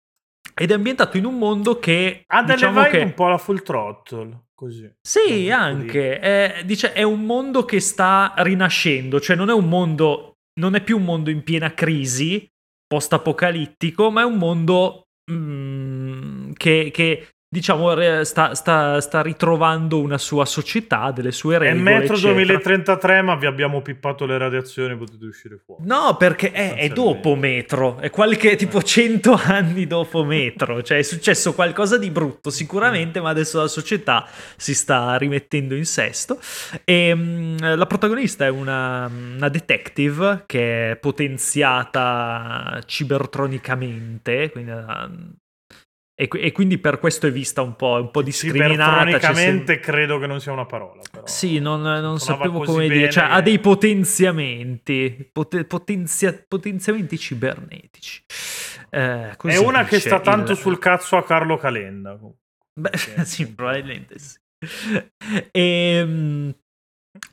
[0.53, 3.61] ed è ambientato in un mondo che Ha delle diciamo che un po' alla full
[3.61, 4.91] throttle, così.
[4.99, 6.19] sì, po' anche.
[6.19, 10.83] È, dice, è un mondo che sta rinascendo, cioè non è un mondo, non è
[10.83, 12.47] più un mondo in piena crisi,
[12.85, 20.45] post-apocalittico, ma è un mondo mm, che, che, diciamo, sta, sta- sta ritrovando una sua
[20.45, 21.81] società, delle sue È regole.
[21.81, 22.33] Metro eccetera.
[22.33, 25.83] 2033, ma vi abbiamo pippato le radiazioni, potete uscire fuori.
[25.85, 31.01] No, perché è, è dopo Metro, è qualche tipo cento anni dopo Metro, cioè è
[31.01, 36.39] successo qualcosa di brutto sicuramente, ma adesso la società si sta rimettendo in sesto.
[36.83, 45.09] E mm, la protagonista è una, una detective che è potenziata cibertronicamente, quindi, ah,
[46.21, 48.73] e, e quindi per questo è vista un po', un po discriminata.
[49.05, 51.01] c'è sem- Cibertronicamente credo che non sia una parola.
[51.09, 51.25] Però.
[51.25, 58.23] sì, non, non sapevo come dire, cioè ha dei potenziamenti, pote- potenzia- potenziamenti cibernetici.
[58.89, 62.19] Eh, È una che sta tanto il- sul cazzo a Carlo Calenda.
[62.73, 63.11] Beh, Sì.
[63.23, 64.37] sì, probabilmente sì.
[65.51, 66.53] E,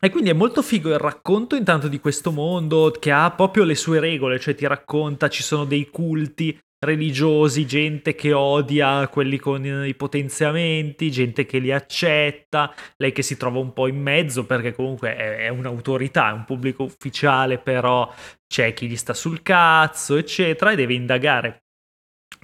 [0.00, 3.74] e quindi è molto figo il racconto intanto di questo mondo che ha proprio le
[3.74, 9.64] sue regole, cioè ti racconta, ci sono dei culti religiosi, gente che odia quelli con
[9.64, 14.72] i potenziamenti, gente che li accetta, lei che si trova un po' in mezzo perché
[14.72, 18.12] comunque è, è un'autorità, è un pubblico ufficiale, però
[18.46, 21.65] c'è chi gli sta sul cazzo, eccetera, e deve indagare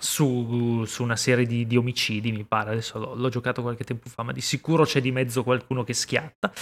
[0.03, 2.73] su, su una serie di, di omicidi, mi pare.
[2.73, 5.95] Adesso l'ho, l'ho giocato qualche tempo fa, ma di sicuro c'è di mezzo qualcuno che
[5.95, 6.53] schiatta.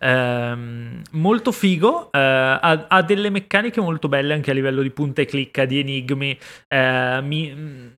[0.00, 5.22] Ehm, molto figo, eh, ha, ha delle meccaniche molto belle anche a livello di punta
[5.22, 6.38] e clicca, di enigmi.
[6.68, 7.94] eh, mi- mh,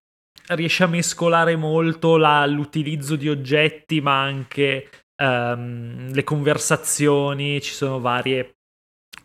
[0.49, 7.61] riesce a mescolare molto la- l'utilizzo di oggetti, ma anche ehm, le conversazioni.
[7.61, 8.53] Ci sono varie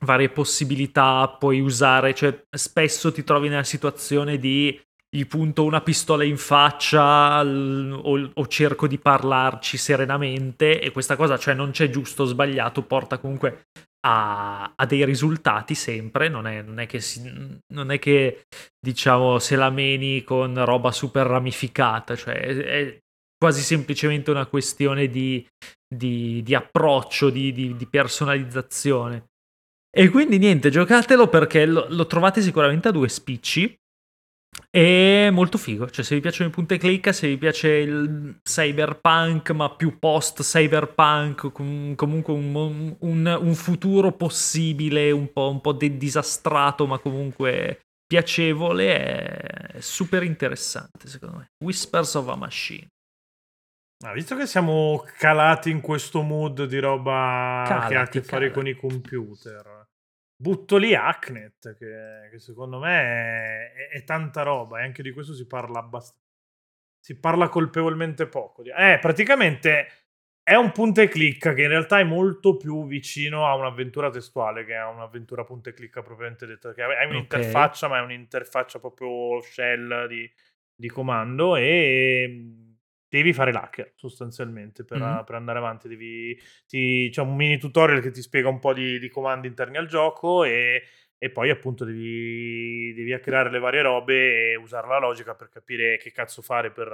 [0.01, 4.79] varie possibilità puoi usare, cioè spesso ti trovi nella situazione di
[5.13, 11.17] gli punto una pistola in faccia l- o, o cerco di parlarci serenamente e questa
[11.17, 13.63] cosa, cioè non c'è giusto o sbagliato, porta comunque
[14.07, 18.43] a, a dei risultati sempre, non è, non è che si- non è che
[18.79, 22.97] diciamo se la meni con roba super ramificata, cioè è,
[23.37, 25.45] quasi semplicemente una questione di
[25.93, 29.25] di, di approccio, di, di, di personalizzazione.
[29.93, 33.75] E quindi niente, giocatelo perché lo, lo trovate sicuramente a due spicci.
[34.69, 39.51] È molto figo, cioè se vi piacciono i punte clicca, se vi piace il cyberpunk
[39.51, 45.73] ma più post cyberpunk, com- comunque un, un, un, futuro possibile, un po', un po
[45.73, 51.47] de- disastrato ma comunque piacevole, è super interessante secondo me.
[51.63, 52.87] Whispers of a Machine.
[54.03, 58.21] Ah, visto che siamo calati in questo mood di roba calati, che ha a che
[58.21, 58.53] fare calati.
[58.53, 59.70] con i computer,
[60.41, 65.33] butto lì Hacknet, che, che secondo me è, è, tanta roba e anche di questo
[65.33, 66.19] si parla abbastanza.
[66.99, 68.63] Si parla colpevolmente poco.
[68.63, 69.87] Eh, praticamente
[70.43, 74.65] è un punta e clicca che in realtà è molto più vicino a un'avventura testuale
[74.65, 76.73] che a un'avventura punta e clicca propriamente detta.
[76.73, 77.97] Che hai un'interfaccia, okay.
[77.97, 80.31] ma è un'interfaccia proprio shell di,
[80.75, 82.70] di comando e
[83.11, 85.23] devi fare l'hacker sostanzialmente per, mm-hmm.
[85.25, 85.89] per andare avanti.
[85.89, 89.75] Devi, ti, c'è un mini tutorial che ti spiega un po' di, di comandi interni
[89.75, 90.83] al gioco e,
[91.17, 95.97] e poi appunto devi, devi hackerare le varie robe e usare la logica per capire
[95.97, 96.89] che cazzo fare per,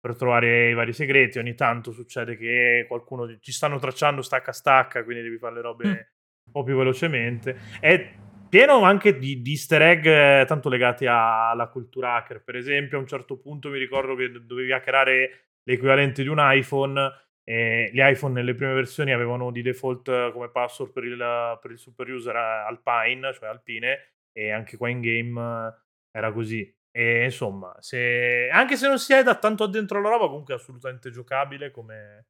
[0.00, 1.38] per trovare i vari segreti.
[1.38, 5.86] Ogni tanto succede che qualcuno ci stanno tracciando stacca stacca, quindi devi fare le robe
[5.86, 5.92] mm.
[5.92, 7.56] un po' più velocemente.
[7.78, 8.14] È
[8.56, 12.42] pieno anche di, di easter egg eh, tanto legati alla cultura hacker.
[12.42, 16.98] Per esempio, a un certo punto mi ricordo che dovevi hackerare l'equivalente di un iPhone.
[17.44, 21.70] E gli iPhone nelle prime versioni avevano di default eh, come password per il, per
[21.70, 26.74] il super user Alpine, cioè Alpine, e anche qua in game eh, era così.
[26.90, 30.56] E insomma, se, anche se non si è da tanto addentro alla roba, comunque è
[30.56, 32.28] assolutamente giocabile come,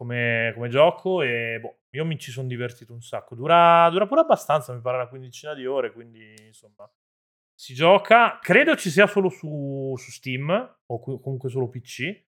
[0.00, 3.34] come, come gioco e boh, io mi ci sono divertito un sacco.
[3.34, 6.90] Dura, dura pure abbastanza, mi pare una quindicina di ore, quindi insomma
[7.54, 8.38] si gioca.
[8.40, 12.28] Credo ci sia solo su, su Steam o comunque solo PC.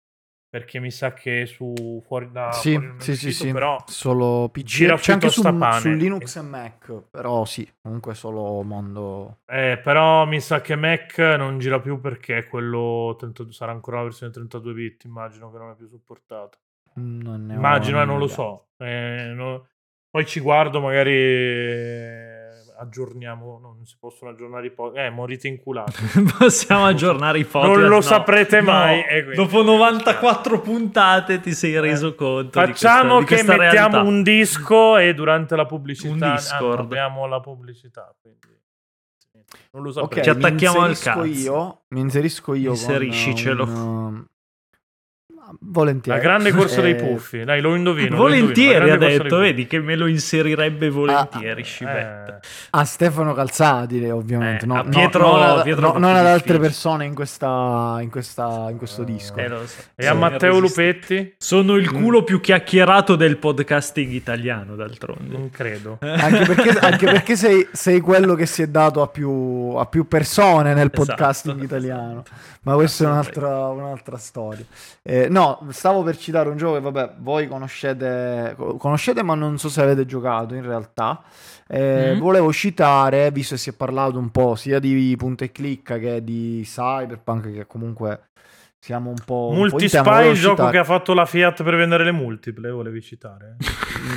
[0.49, 4.47] Perché mi sa che su fuori da sì, fuori sì, sì, sito, sì, però solo
[4.49, 9.39] PC c'è anche su, su, Linux e Mac, però sì, comunque solo mondo.
[9.45, 14.03] Eh, però mi sa che Mac non gira più perché quello 30, sarà ancora la
[14.03, 16.59] versione 32 bit, immagino che non è più supportato.
[16.99, 18.67] Non ne Immagino, non lo so.
[18.77, 19.67] Eh, no.
[20.09, 23.59] Poi ci guardo, magari eh, aggiorniamo.
[23.61, 25.05] No, non si possono aggiornare i podcast.
[25.05, 25.93] Eh, morite inculati.
[26.37, 27.75] Possiamo aggiornare i podcast.
[27.79, 28.01] Non lo no.
[28.01, 29.03] saprete mai.
[29.27, 29.33] No.
[29.35, 32.59] Dopo 94 puntate ti sei reso conto.
[32.59, 34.09] Facciamo di questa, che di mettiamo realtà.
[34.09, 36.79] un disco e durante la pubblicità Un Discord.
[36.79, 38.15] ah, abbiamo la pubblicità.
[38.19, 38.39] Quindi
[39.71, 40.19] non lo saprete.
[40.19, 41.25] Ok, Ci attacchiamo mi al inserisco cazzo.
[41.51, 43.65] Io, mi inserisco io Inseriscicelo.
[43.65, 44.25] con un, uh,
[45.59, 46.17] volentieri.
[46.17, 47.43] La grande corsa dei Eh, puffi.
[47.43, 48.09] Dai, lo indovino.
[48.11, 51.63] lo Volentieri indovino, la ha detto, dei vedi che me lo inserirebbe volentieri, puffi.
[51.73, 52.39] Scibetta.
[52.41, 54.65] Eh, A Stefano Calzati, ovviamente.
[54.65, 57.97] Eh, no, a no, Pietro- non, a- Pietro no, non ad altre persone in, questa,
[58.01, 59.35] in, questa, in questo disco.
[59.37, 59.81] Eh, lo so.
[59.95, 60.59] E a Sono Matteo.
[60.59, 61.33] Lupetti?
[61.37, 65.37] Sono il culo più chiacchierato del podcasting italiano, d'altronde.
[65.37, 65.97] Non credo.
[66.01, 70.07] Anche perché, anche perché sei, sei quello che si è dato a più, a più
[70.07, 72.23] persone nel Esatto, podcasting italiano.
[72.63, 74.63] Ma questa è un'altra, un'altra storia.
[75.01, 79.57] Eh, no, stavo per citare un gioco che, vabbè, voi conoscete, co- conoscete, ma non
[79.57, 81.21] so se avete giocato in realtà.
[81.67, 82.19] Eh, Mm.
[82.19, 86.23] Volevo citare, visto che si è parlato un po' sia di punta e clicca che
[86.23, 88.21] di Cyberpunk, che comunque
[88.79, 89.47] siamo un po'.
[89.47, 92.03] un po' in Multispy, tema, il gioco citare- che ha fatto la Fiat per vendere
[92.05, 93.57] le multiple, volevi citare?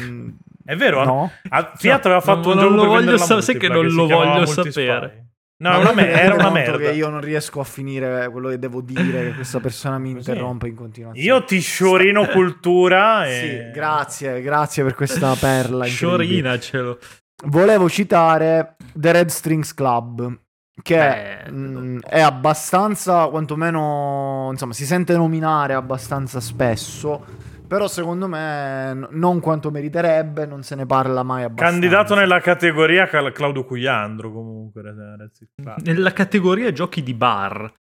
[0.06, 0.28] Mm,
[0.64, 1.04] È vero?
[1.04, 1.30] No.
[1.48, 3.68] Ah, Fiat aveva fatto non- un non gioco lo per voglio vendere sa- sai che
[3.68, 4.70] non si lo voglio Multispy.
[4.70, 5.24] sapere.
[5.60, 6.78] No, è una me- era una merda.
[6.78, 10.68] Che io non riesco a finire quello che devo dire, che questa persona mi interrompe
[10.68, 11.26] in continuazione.
[11.26, 13.32] Io ti sciorino cultura e...
[13.32, 15.84] Sì, grazie, grazie per questa perla.
[15.84, 16.98] Sciorinacelo.
[17.44, 20.38] Volevo citare The Red Strings Club,
[20.82, 20.96] che
[21.44, 21.56] Bello.
[21.80, 27.48] mh, è abbastanza, quantomeno, insomma, si sente nominare abbastanza spesso.
[27.70, 31.70] Però secondo me n- non quanto meriterebbe, non se ne parla mai abbastanza.
[31.70, 34.82] Candidato nella categoria Cal- Claudio Cugliandro comunque.
[34.82, 35.46] ragazzi.
[35.84, 37.72] Nella categoria giochi di bar,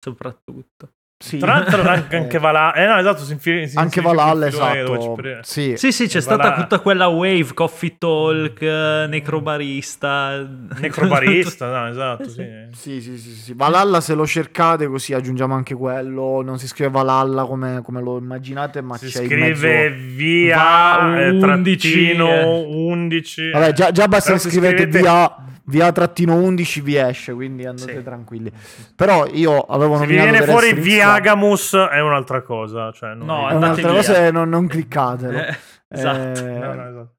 [0.00, 0.94] soprattutto.
[1.18, 1.38] Sì.
[1.38, 2.74] Tra l'altro anche, Eh, anche Valhalla...
[2.74, 5.16] Eh no, esatto, si infili- si anche Valhalla, esatto.
[5.40, 5.72] Sì.
[5.76, 10.46] Sì, sì, c'è E stata Valhalla- tutta quella wave, Coffee Talk, eh, Necrobarista.
[10.78, 12.44] Necrobarista, no, esatto, sì.
[12.72, 13.52] Sì, sì, sì, sì.
[13.54, 16.42] Valhalla se lo cercate così aggiungiamo anche quello.
[16.42, 20.04] Non si scrive Valhalla come, come lo immaginate, ma Si c'è scrive mezzo...
[20.16, 22.64] via Va eh, 11, trattino eh.
[22.66, 23.50] 11.
[23.52, 25.36] Vabbè, già, già basta che se scrivete scrivete- via,
[25.66, 28.02] via trattino 11 vi esce, quindi andate Sì.
[28.02, 28.50] tranquilli.
[28.94, 30.72] Però io avevo Se vi nominato viene The fuori.
[30.80, 32.90] Viagamus è un'altra cosa.
[32.92, 33.96] Cioè non No, È un'altra via.
[33.96, 35.38] cosa non, non cliccatelo.
[35.38, 35.56] Eh,
[35.88, 36.44] esatto.
[36.44, 37.10] Eh, No, no, esatto.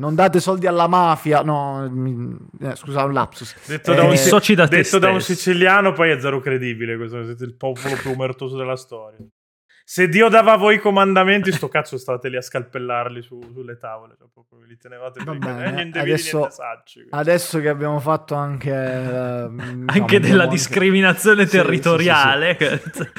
[0.00, 1.42] Non date soldi alla mafia.
[1.42, 3.54] No, mi- eh, scusa, un lapsus.
[3.66, 4.14] Detto, Eh, da un,
[4.54, 6.96] da te detto da un siciliano, poi è zero credibile.
[6.96, 9.18] Questo siete il popolo più omertoso della storia.
[9.92, 13.76] Se Dio dava a voi i comandamenti, sto cazzo state lì a scalpellarli su- sulle
[13.76, 14.14] tavole.
[14.16, 16.92] Cioè, proprio li tenevate Va per bene, eh, niente adesso- niente sacci.
[17.00, 17.10] quindi.
[17.10, 18.70] Adesso che abbiamo fatto anche...
[18.70, 19.48] eh,
[19.86, 22.56] Anche della abbiamo discriminazione Sì, sì, sì, territoriale.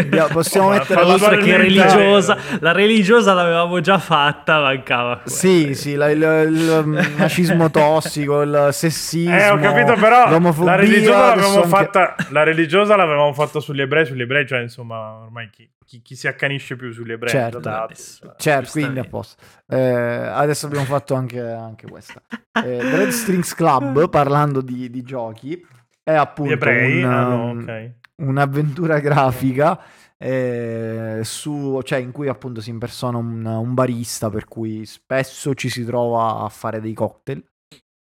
[0.00, 5.18] Abbiamo- possiamo Ma mettere la Oltre che religiosa, la religiosa l'avevamo già fatta, mancava.
[5.18, 5.28] quella.
[5.28, 10.76] Sì, sì, la- il, il macismo tossico, il sessismo, Eh, ho capito, però l'omofobia, la
[10.76, 12.14] religiosa l'avevamo anche- fatta.
[12.30, 14.04] La religiosa l'avevamo fatta sugli ebrei.
[14.04, 17.30] Sugli ebrei, cioè, insomma, ormai chi, chi- chi si accanisce più sugli ebrei?
[17.30, 17.58] Certo.
[17.58, 18.26] dato, Adesso.
[18.26, 18.34] cioè.
[18.38, 19.42] Certo, quindi a posto.
[19.68, 22.22] Eh, adesso abbiamo fatto anche, anche questa.
[22.64, 25.62] Eh, Red Strings Club, parlando di, di giochi,
[26.02, 27.02] è appunto ebrei?
[27.02, 27.92] un, Ah, no, um, ok.
[28.22, 29.78] un'avventura grafica
[30.16, 35.68] eh, su, cioè in cui appunto si impersona un, un barista per cui spesso ci
[35.68, 37.44] si trova a fare dei cocktail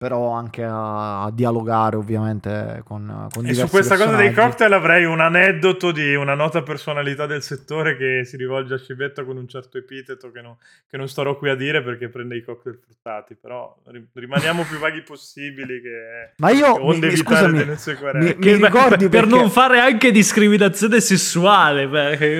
[0.00, 5.04] però anche a, a dialogare ovviamente con, con E su questa cosa dei cocktail avrei
[5.04, 9.46] un aneddoto di una nota personalità del settore che si rivolge a Civetta con un
[9.46, 10.56] certo epiteto che, no-
[10.88, 14.78] che non starò qui a dire perché prende i cocktail fruttati, però ri- rimaniamo più
[14.78, 19.28] vaghi possibili che ma io che onde mi, mi- scusami mi, mi ricordi per perché-
[19.36, 21.86] non fare anche discriminazione sessuale.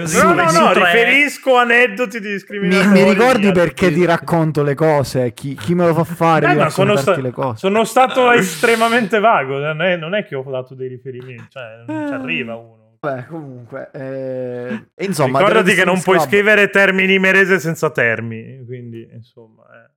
[0.01, 3.03] Così No, no, no, tre- riferisco aneddoti di mi, discriminazione.
[3.03, 6.55] mi ricordi di- perché ti racconto le cose chi, chi me lo fa fare Eh,
[6.55, 10.43] ma sono, sta- le cose sono stato estremamente vago, non è, non è che ho
[10.43, 12.79] dato dei riferimenti, cioè non ci arriva uno.
[13.01, 18.63] Vabbè, comunque, eh, e insomma, Ricordati che non puoi Club- scrivere termini merese senza termini,
[18.67, 19.91] quindi insomma, eh.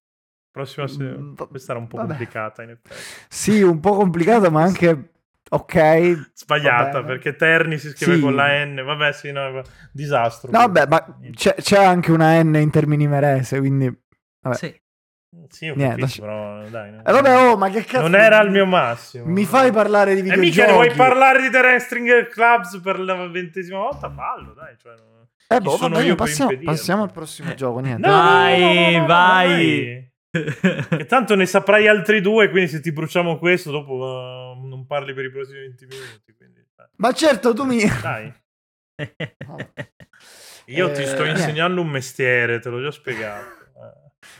[0.50, 2.10] prossima se- Mm, questa era un po' vabbè.
[2.10, 2.96] complicata in effetti.
[3.28, 5.12] Sì, un po' complicata, ma anche
[5.50, 6.30] ok.
[6.34, 7.06] Sbagliata Va bene.
[7.08, 8.22] perché terni si scrive Sì.
[8.22, 10.50] con la N, vabbè, sì, no, disastro.
[10.52, 13.92] No, vabbè, ma c'è, c'è anche una N in termini merese, quindi...
[14.42, 14.56] Vabbè.
[14.56, 14.82] Sì.
[15.50, 16.92] Sì, ho Niente, capito, però dai.
[16.92, 17.04] no.
[17.04, 18.08] E vabbè, oh, ma che cazzo...
[18.08, 19.26] non era il mio massimo.
[19.26, 20.50] Mi fai parlare di E videogiochi?
[20.50, 24.10] mica ne vuoi parlare di The Wrestling Clubs per la ventesima volta?
[24.12, 24.76] Fallo, dai.
[24.78, 28.08] Cioè, non- Eh, boh, sono vabbè, passiamo, passiamo al prossimo gioco, niente.
[28.08, 30.12] No, Vai, no, no, no, no, vai.
[30.34, 35.14] Che tanto ne saprai altri due, quindi se ti bruciamo questo, dopo uh, non parli
[35.14, 36.34] per i prossimi 20 minuti.
[36.36, 37.82] Quindi, eh, Ma certo, tu mi...
[38.02, 38.34] dai,
[40.68, 41.40] io ti Eh, sto niente.
[41.42, 43.62] insegnando un mestiere, te l'ho già spiegato.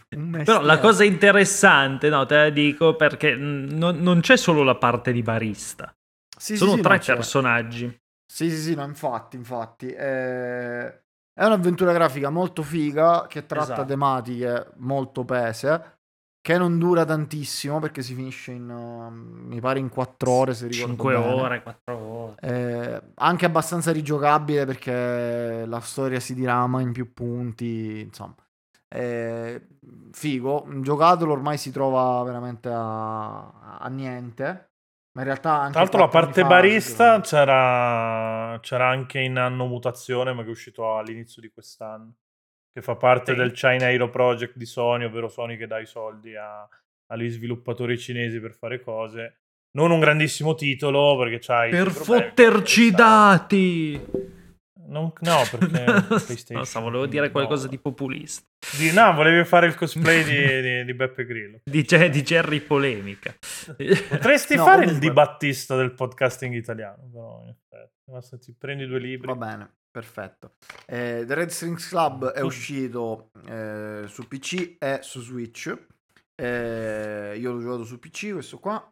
[0.10, 5.12] Però la cosa interessante, no, te la dico perché non, non c'è solo la parte
[5.12, 5.94] di barista,
[6.38, 7.16] Sì, sono sì, tre no, c'è.
[7.16, 8.02] personaggi.
[8.26, 9.88] Sì, sì, sì, no, infatti, infatti.
[9.92, 10.88] eh,
[11.34, 13.86] È un'avventura grafica molto figa che tratta Esatto.
[13.86, 15.98] tematiche molto pese,
[16.42, 20.68] che non dura tantissimo perché si finisce in, uh, mi pare, in 4 ore, se
[20.68, 21.42] ricordo 5 bene.
[21.42, 22.36] ore, 4 ore.
[22.42, 28.36] Eh, anche abbastanza rigiocabile perché la storia si dirama in più punti, insomma.
[28.94, 29.60] Eh,
[30.12, 34.70] figo, giocatelo ormai si trova veramente a, a niente.
[35.14, 39.66] Ma in realtà anche Tra l'altro la parte fa barista c'era, c'era anche in anno
[39.66, 42.14] mutazione, ma che è uscito all'inizio di quest'anno.
[42.72, 43.38] Che fa parte Sì.
[43.38, 46.68] del China Hero Project di Sony, ovvero Sony che dà i soldi a-
[47.12, 49.42] agli sviluppatori cinesi per fare cose.
[49.76, 51.72] Non un grandissimo titolo, perché c'hai...
[51.72, 54.42] Per fotterci dati!
[54.86, 55.68] Non- no, perché
[56.26, 56.58] PlayStation.
[56.58, 57.32] No, so, volevo dire No.
[57.32, 58.46] qualcosa di populista.
[58.78, 60.32] Di- no, volevi fare il cosplay di,
[60.62, 61.60] di- di Beppe Grillo.
[61.64, 63.34] Di, di Jerry Polemica.
[64.10, 67.92] Potresti No, fare il comunque- Di Battista del podcasting italiano, però in effetti.
[68.12, 69.28] Basta, ti prendi due libri.
[69.28, 70.56] Va bene, perfetto.
[70.86, 72.46] Eh, The Red Strings Club è Mm.
[72.46, 75.74] uscito eh, su PC e su Switch.
[76.36, 78.86] Eh, io l'ho giocato su PC, questo qua.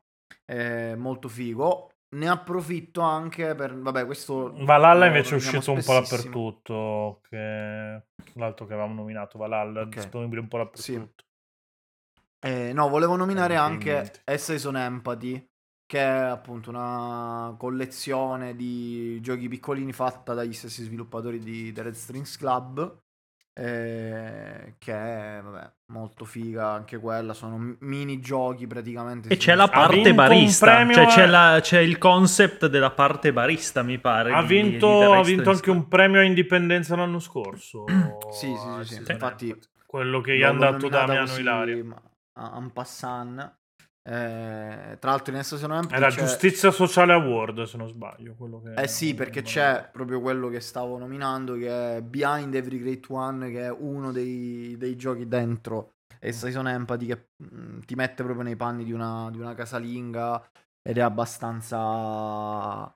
[0.45, 1.90] È molto figo.
[2.14, 3.74] Ne approfitto anche per...
[3.74, 4.51] Vabbè, questo...
[4.66, 8.03] Valhalla invece è uscito un po' dappertutto, che
[8.34, 9.95] l'altro che avevamo nominato, Valhalla, è Ok.
[9.95, 10.93] disponibile un po' Sì.
[10.93, 11.24] dappertutto.
[12.43, 14.22] Eh, no, volevo nominare Eh, anche niente.
[14.26, 15.47] Essayson Empathy,
[15.86, 21.93] che è appunto una collezione di giochi piccolini fatta dagli stessi sviluppatori di The Red
[21.93, 23.03] Strings Club.
[23.53, 27.33] Eh, che è vabbè, molto figa anche quella.
[27.33, 29.29] Sono m- minigiochi praticamente.
[29.29, 33.99] E c'è la parte barista, cioè c'è, la- c'è il concept della parte barista, mi
[33.99, 34.31] pare.
[34.33, 37.85] Ha di- vinto, di The ha vinto anche un premio a indipendenza l'anno scorso.
[38.31, 41.83] Sì, sì, sì, sì, Essayson infatti- quello che gli L'ho- ha l'ho dato Damiano Ilario.
[41.83, 42.01] ma-
[42.33, 43.59] a- en passant.
[44.03, 48.33] Eh, tra l'altro in Essayson Empathy È la c'è- Giustizia Sociale Award, se non sbaglio.
[48.35, 52.79] Quello che Eh sì, perché c'è proprio quello che stavo nominando, che è Behind Every
[52.79, 57.95] Great One, che è uno dei, dei giochi dentro e Season Empathy che mm, ti
[57.95, 60.49] mette proprio nei panni di una, di una casalinga
[60.81, 62.91] ed è abbastanza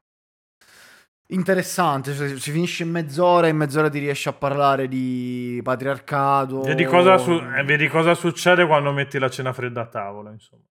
[1.28, 2.14] interessante.
[2.14, 6.62] Cioè, si finisce in mezz'ora e in mezz'ora ti riesci a parlare di patriarcato.
[6.62, 10.62] Vedi cosa, su- eh, vedi cosa succede quando metti la cena fredda a tavola, insomma,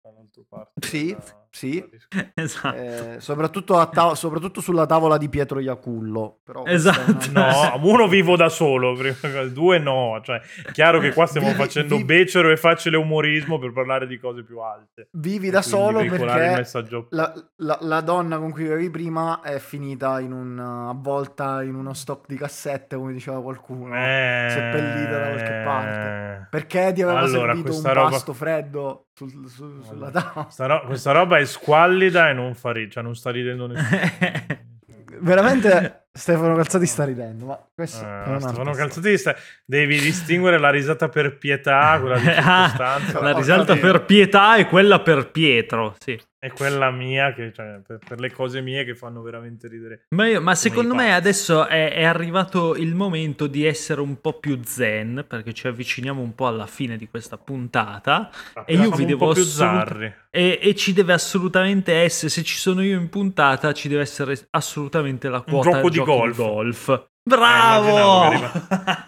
[0.42, 0.86] dall'altra parte.
[0.86, 1.82] Sì, della- sì.
[2.34, 2.76] Esatto.
[2.76, 6.40] Eh, soprattutto, a ta- soprattutto sulla tavola di Pietro Iacullo.
[6.44, 7.30] Però è Esatto.
[7.30, 10.20] una- No, uno vivo da solo, prima due no.
[10.22, 10.40] Cioè,
[10.72, 14.42] chiaro che qua stiamo Vivi- facendo vivi- becero e facile umorismo per parlare di cose
[14.42, 15.08] più alte.
[15.12, 16.24] Vivi da solo perché
[16.56, 21.74] messaggio la, la- la donna con cui vivevi prima è finita in un, avvolta in
[21.74, 23.94] uno stock di cassette, come diceva qualcuno.
[23.94, 26.46] Eh, seppellita da qualche parte.
[26.50, 30.44] Perché ti aveva Allora, servito un roba- pasto freddo sul- sul- sulla tavola?
[30.44, 34.00] Questa, ro- questa roba è squallida e non fa ridere, cioè non sta ridendo nessuno.
[35.20, 39.34] Veramente Stefano Calzati sta ridendo, ma questo Eh, è Stefano Calzati sta-
[39.64, 44.66] devi distinguere la risata per pietà, quella di Ah, circostanza, la risata per pietà e
[44.66, 46.20] quella per Pietro, sì.
[46.44, 50.04] E quella mia, che, cioè, per, per le cose mie che fanno veramente ridere.
[50.10, 54.38] Ma, io- ma secondo me adesso è, è arrivato il momento di essere un po'
[54.38, 58.30] più zen, perché ci avviciniamo un po' alla fine di questa puntata.
[58.66, 60.14] E io vi un devo po' più assolut- zarri.
[60.30, 64.36] E, e ci deve assolutamente essere, se ci sono io in puntata, ci deve essere
[64.50, 66.36] assolutamente la quota gioco di golf.
[66.36, 67.08] golf.
[67.26, 68.28] Eh, Bravo!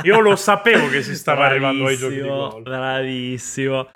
[0.00, 2.62] che Io lo sapevo che si stava arrivando ai giochi di golf.
[2.62, 3.90] Bravissimo.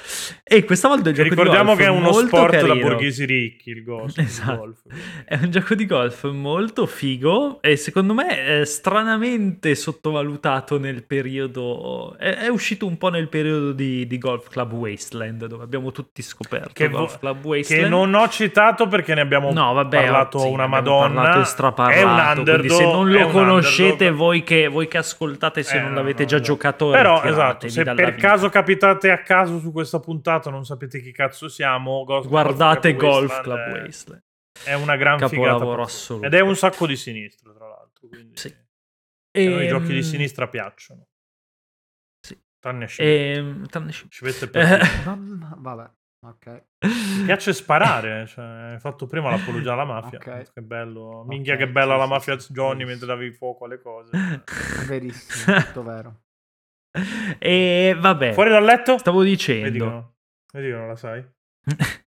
[0.44, 2.86] E questa volta il gioco ricordiamo che è uno sport da carino.
[2.88, 4.14] borghesi ricchi, il golf.
[4.18, 4.56] il Esatto.
[4.58, 4.78] golf.
[5.24, 12.14] È un gioco di golf molto figo e secondo me stranamente sottovalutato nel periodo.
[12.18, 16.20] È, è uscito un po' nel periodo di, di Golf Club Wasteland, dove abbiamo tutti
[16.20, 17.84] scoperto Che Golf Club Wasteland.
[17.84, 21.22] Che non ho citato perché ne abbiamo No, vabbè, parlato sì, una madonna.
[21.22, 22.70] parlato è un underdog.
[22.70, 26.28] se non lo conoscete voi che, voi che ascoltate, se Eh, non no, l'avete no,
[26.28, 26.42] già no.
[26.42, 28.28] giocato, Però esatto, se per vita.
[28.28, 33.40] caso capitate a caso su questa puntata, non sapete chi cazzo siamo, Golf- guardate Golf
[33.42, 34.22] Club è- Wasteland.
[34.64, 35.82] È una gran Capolavoro figata.
[35.82, 36.26] assoluto.
[36.26, 38.08] Ed è un sacco di sinistro, tra l'altro.
[38.08, 38.48] Quindi Sì.
[38.48, 41.06] a noi i Ehm, giochi di sinistra piacciono.
[42.20, 42.38] Sì.
[42.58, 43.32] Tranne Scivette.
[43.38, 43.92] ehm, tranne.
[43.92, 44.78] Scivette Eh,
[45.56, 45.90] Vabbè,
[46.26, 46.64] ok.
[47.18, 50.18] Mi piace sparare, cioè, hai fatto prima l'apologia alla mafia.
[50.18, 50.52] Ok.
[50.52, 51.24] Che bello.
[51.26, 52.86] Minchia, Ok, che bella sì, la mafia sì, Johnny sì.
[52.86, 54.10] mentre davi fuoco alle cose.
[54.86, 56.20] Verissimo, tutto vero.
[57.38, 58.98] e vabbè, Fuori dal letto?
[58.98, 59.84] stavo dicendo.
[59.84, 60.14] no.
[60.52, 61.24] Vedi che non la sai?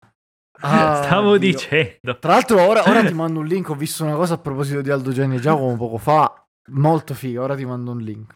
[0.65, 1.51] Ah, stavo Dio.
[1.51, 2.17] dicendo.
[2.19, 3.67] Tra l'altro, ora, ora ti mando un link.
[3.69, 6.47] Ho visto una cosa a proposito di Aldo Gianni e Giacomo poco fa.
[6.69, 7.41] Molto figa.
[7.41, 8.33] Ora ti mando un link.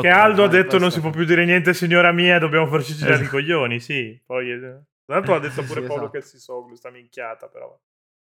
[0.00, 0.16] Che Ok.
[0.16, 3.14] Aldo ha vai, detto non si può più dire niente signora mia, dobbiamo farci girare
[3.16, 3.36] i Esatto.
[3.36, 4.20] coglioni, sì.
[4.24, 4.80] Poi, eh, tra
[5.16, 6.18] l'altro ha detto Sì, pure sì, Paolo esatto.
[6.18, 7.78] che si soglu, sta minchiata però.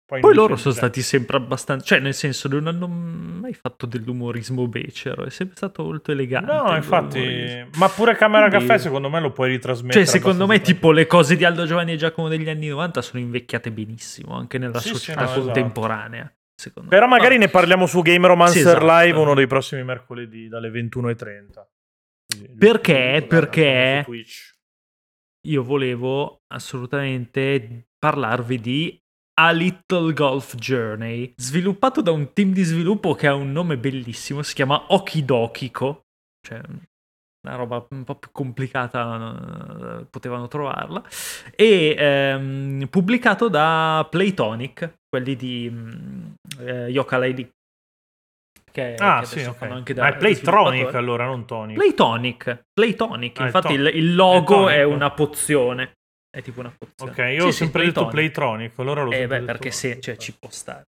[0.08, 1.84] Poi invece loro sono stati sempre abbastanza.
[1.84, 5.26] Cioè, nel senso, non hanno mai fatto dell'umorismo becero.
[5.26, 6.50] È sempre stato molto elegante.
[6.50, 10.06] No, infatti, ma pure Camera Quindi- Caffè secondo me lo puoi ritrasmettere.
[10.06, 13.20] Cioè, secondo me, tipo, le cose di Aldo Giovanni e Giacomo degli anni 90 sono
[13.22, 15.42] invecchiate benissimo, anche nella Sì, sì, società no, esatto.
[16.60, 17.12] Secondo Però me.
[17.12, 17.46] magari Vabbè.
[17.46, 18.84] ne parliamo su Game Romancer Sì, esatto.
[18.84, 21.66] Live uno dei prossimi mercoledì dalle 21.30.
[22.26, 23.24] Quindi, Perché?
[23.28, 24.04] Perché?
[25.46, 29.00] io volevo assolutamente parlarvi di
[29.40, 34.42] A Little Golf Journey, sviluppato da un team di sviluppo che ha un nome bellissimo,
[34.42, 36.06] si chiama Okidokiko,
[36.44, 36.60] cioè
[37.48, 41.02] una roba un po' più complicata, eh, potevano trovarla,
[41.54, 46.26] e ehm, pubblicato da Playtonic, quelli di mm,
[46.60, 47.50] eh, Yooka-Laylee.
[48.70, 49.56] Che, Ah, che sì, adesso ok.
[49.56, 51.74] fanno anche Ah, da è Playtronic allora, non Tony.
[51.74, 53.40] Playtonic, Playtonic.
[53.40, 54.94] Ah, infatti il, il logo è è, tonico.
[54.94, 55.92] una pozione.
[56.30, 57.10] È tipo una pozione.
[57.10, 58.10] Ok, io Sì, ho sì, sempre detto Playtonic.
[58.12, 60.84] Playtronic, allora lo Eh sempre beh, detto perché sì, cioè, ci può stare.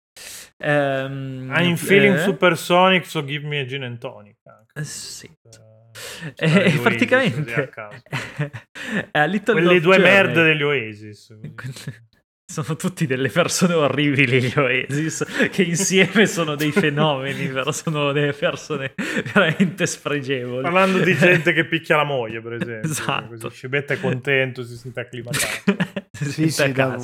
[0.58, 4.36] Ehm, I'm feeling eh, supersonic, so give me a gin and tonic.
[4.44, 4.80] Anche.
[4.80, 5.30] eh, Sì.
[6.36, 7.70] Eh, Eh, stare gli Oasis, praticamente
[9.12, 10.12] a Little Quelle due Journey.
[10.12, 11.34] merde degli Oasis.
[12.48, 18.32] Sono tutti delle persone orribili gli Oasis, che insieme sono dei fenomeni, però sono delle
[18.34, 18.94] persone
[19.34, 20.62] veramente spregevoli.
[20.62, 22.88] Parlando di gente che picchia la moglie, per esempio.
[22.88, 23.36] Esatto.
[23.36, 25.44] Così Scibetta è contento, si sente acclimatato.
[26.12, 26.96] Sente Sì, sì, a da-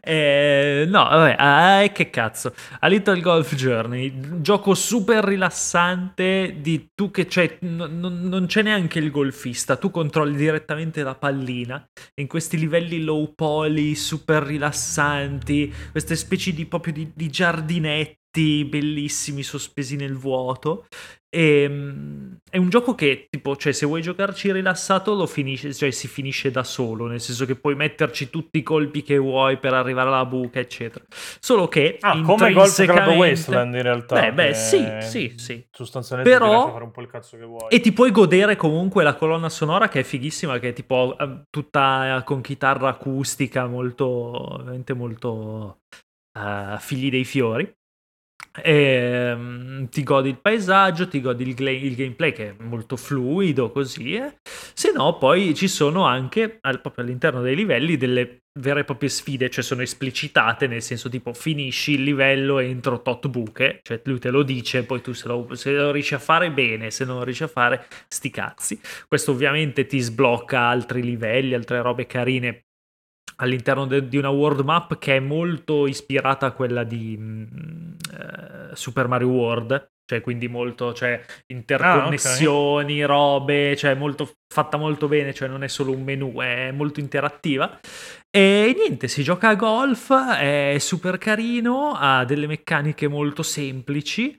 [0.00, 2.54] Eh, no, vabbè, ah, che cazzo.
[2.80, 8.62] A Little Golf Journey, gioco super rilassante di tu che c'è, non, non- non c'è
[8.62, 11.84] neanche il golfista, tu controlli direttamente la pallina
[12.14, 19.42] in questi livelli low poly super rilassanti, queste specie di proprio di, di giardinetti bellissimi
[19.42, 20.86] sospesi nel vuoto.
[21.34, 25.90] E, mm, è un gioco che, tipo, cioè, se vuoi giocarci rilassato, lo finisce, cioè,
[25.90, 29.72] si finisce da solo, nel senso che puoi metterci tutti i colpi che vuoi per
[29.72, 31.04] arrivare alla buca, eccetera.
[31.40, 34.20] Solo che Ah, come Golf Club Wasteland in realtà.
[34.20, 35.66] Beh, beh, sì, sì, sì.
[35.70, 37.68] Sostanzialmente Però- fare un po' il cazzo che vuoi.
[37.70, 41.44] E ti puoi godere comunque la colonna sonora che è fighissima, che è tipo eh,
[41.48, 45.78] tutta eh, con chitarra acustica, molto, veramente molto
[46.38, 47.72] eh, figli dei fiori.
[48.60, 53.70] E, um, ti godi il paesaggio, ti godi il, il, gameplay che è molto fluido
[53.70, 54.36] così, eh.
[54.74, 59.08] se no poi ci sono anche al, proprio all'interno dei livelli delle vere e proprie
[59.08, 64.18] sfide, cioè sono esplicitate nel senso tipo finisci il livello entro tot buche, cioè lui
[64.18, 67.16] te lo dice, poi tu se lo, se lo riesci a fare bene, se non
[67.16, 68.80] lo riesci a fare sti cazzi.
[69.08, 72.64] Questo ovviamente ti sblocca altri livelli, altre robe carine
[73.42, 77.42] all'interno de- di una world map che è molto ispirata a quella di mm,
[78.12, 83.16] eh, Super Mario World, cioè quindi molto, cioè interconnessioni, ah, okay.
[83.16, 87.80] robe, cioè molto, fatta molto bene, cioè non è solo un menu, è molto interattiva.
[88.30, 94.36] E niente, si gioca a golf, è super carino, ha delle meccaniche molto semplici,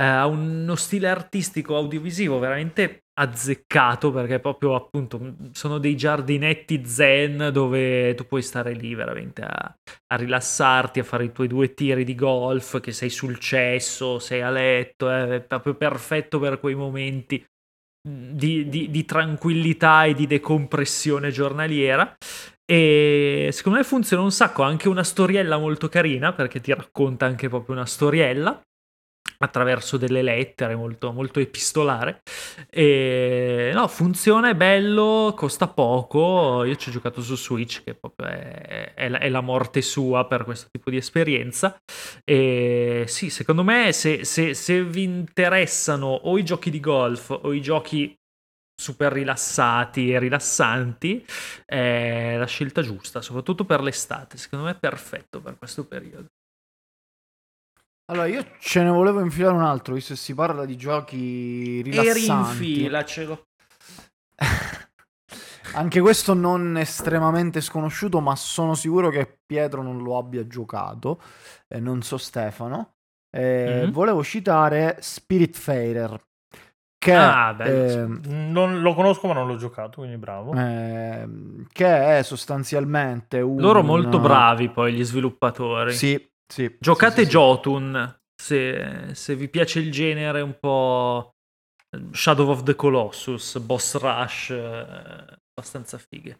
[0.00, 8.14] ha uno stile artistico audiovisivo veramente azzeccato perché proprio appunto sono dei giardinetti zen dove
[8.14, 9.76] tu puoi stare lì veramente a,
[10.12, 14.42] a, rilassarti, a fare i tuoi due tiri di golf, che sei sul cesso, sei
[14.42, 17.44] a letto, è proprio perfetto per quei momenti
[18.06, 22.16] di, di, di tranquillità e di decompressione giornaliera.
[22.66, 27.48] E secondo me funziona un sacco, anche una storiella molto carina perché ti racconta anche
[27.48, 28.60] proprio una storiella
[29.38, 32.20] attraverso delle lettere molto, molto epistolare.
[32.70, 36.64] E no funziona è bello costa poco.
[36.64, 40.26] Io ci ho giocato su Switch che proprio è, è, la, è la, morte sua
[40.26, 41.76] per questo tipo di esperienza.
[42.24, 47.52] E sì secondo me se, se, se vi interessano o i giochi di golf o
[47.52, 48.14] i giochi
[48.76, 51.24] super rilassati e rilassanti
[51.64, 54.36] è la scelta giusta soprattutto per l'estate.
[54.36, 56.26] Secondo me è perfetto per questo periodo
[58.06, 62.72] allora, io ce ne volevo infilare un altro, visto che si parla di giochi rilassanti.
[62.72, 63.46] E rinfilacelo.
[65.74, 71.20] Anche questo non estremamente sconosciuto, ma sono sicuro che Pietro non lo abbia giocato,
[71.66, 72.96] e non so Stefano.
[73.34, 73.90] Eh, mm-hmm.
[73.90, 76.22] Volevo citare Spiritfarer.
[76.96, 80.54] Che, ah, eh, non lo conosco, ma non l'ho giocato, quindi bravo.
[80.54, 81.28] Eh,
[81.72, 83.60] che è sostanzialmente un.
[83.60, 85.92] Loro molto bravi, poi gli sviluppatori.
[85.92, 91.34] Sì, sì, Giocate sì, sì, Jotun se, se, vi piace il genere un po'
[92.12, 96.38] Shadow of the Colossus, Boss Rush, eh, abbastanza fighe.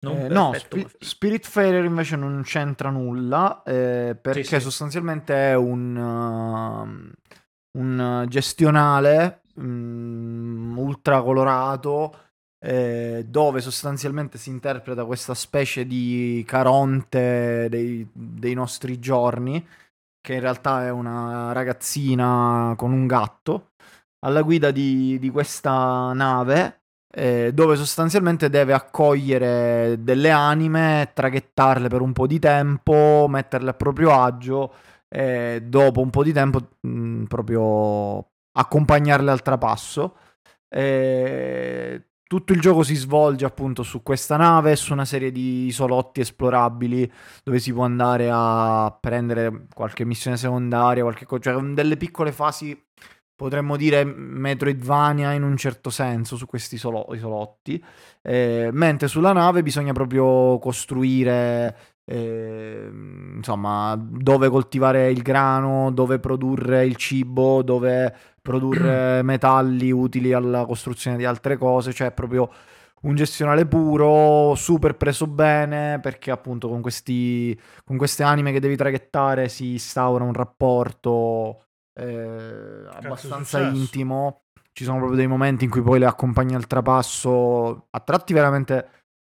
[0.00, 4.60] Eh, no, Sp- Spiritfarer invece non c'entra nulla eh, perché sì, sì.
[4.60, 12.27] sostanzialmente è un, uh, un gestionale um, ultra colorato
[12.60, 19.66] eh, dove sostanzialmente si interpreta questa specie di Caronte dei, dei nostri giorni,
[20.20, 23.72] che in realtà è una ragazzina con un gatto,
[24.20, 26.78] alla guida di, di questa nave
[27.10, 33.74] eh, dove sostanzialmente deve accogliere delle anime, traghettarle per un po' di tempo, metterle a
[33.74, 34.72] proprio agio
[35.08, 40.16] e dopo un po' di tempo mh, mm, proprio accompagnarle al trapasso.
[40.68, 46.20] Eh, tutto il gioco si svolge appunto su questa nave, su una serie di isolotti
[46.20, 47.10] esplorabili
[47.42, 52.80] dove si può andare a prendere qualche missione secondaria, qualche cosa, cioè delle piccole fasi,
[53.34, 57.82] potremmo dire Metroidvania in un certo senso su questi isolo- isolotti,
[58.22, 62.88] eh, mentre sulla nave bisogna proprio costruire eh,
[63.36, 68.14] insomma, dove coltivare il grano, dove produrre il cibo, dove
[68.48, 72.50] produrre metalli utili alla costruzione di altre cose, cioè proprio
[73.02, 78.74] un gestionale puro, super preso bene, perché appunto con, questi, con queste anime che devi
[78.74, 84.44] traghettare si instaura un rapporto eh, abbastanza intimo.
[84.72, 88.88] Ci sono proprio dei momenti in cui poi le accompagni al trapasso, a tratti veramente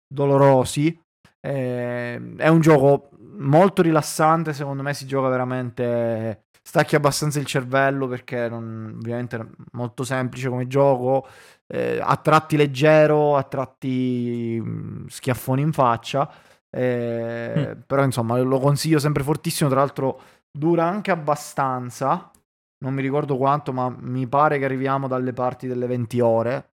[0.07, 1.01] dolorosi.
[1.41, 8.09] Eh, è un gioco molto rilassante, secondo me si gioca veramente stacchi abbastanza il cervello
[8.09, 11.29] perché non, ovviamente è molto semplice come gioco,
[11.69, 16.29] eh, a tratti leggero, a tratti mh, mm, schiaffoni in faccia,
[16.69, 17.81] eh, mm.
[17.87, 22.33] però insomma lo consiglio sempre fortissimo, tra l'altro dura anche abbastanza,
[22.79, 26.71] non mi ricordo quanto, ma mi pare che arriviamo dalle parti delle 20 ore.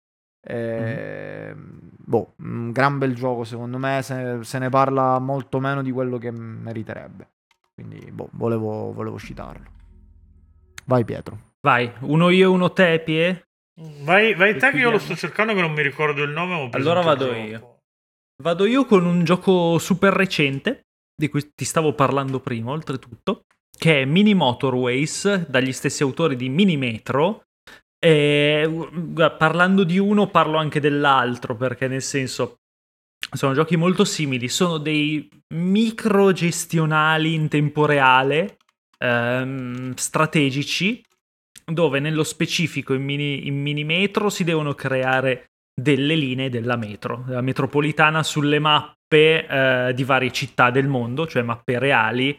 [0.42, 1.78] Eh, mm.
[1.98, 6.18] Boh, un gran bel gioco secondo me, se, se ne parla molto meno di quello
[6.18, 7.30] che meriterebbe.
[7.74, 9.76] Quindi, boh, volevo, volevo citarlo.
[10.88, 11.54] Vai Pietro.
[11.62, 13.48] Vai, uno io e uno te, Pie.
[14.04, 16.70] Vai, vai te che io lo sto cercando che non mi ricordo il nome.
[16.72, 17.80] allora vado io.
[18.42, 23.42] Vado io con un gioco super recente, di cui ti stavo parlando prima, oltretutto,
[23.78, 27.44] che è Mini Motorways, dagli stessi autori di Mini Metro.
[28.00, 28.90] E,
[29.38, 32.60] parlando di uno parlo anche dell'altro, perché nel senso
[33.36, 38.58] sono giochi molto simili, sono dei micro gestionali in tempo reale
[38.98, 41.04] ehm, strategici
[41.70, 45.48] dove nello specifico in, mini, in minimetro si devono creare
[45.80, 51.44] delle linee della metro, della metropolitana sulle mappe eh, di varie città del mondo, cioè
[51.44, 52.38] mappe reali,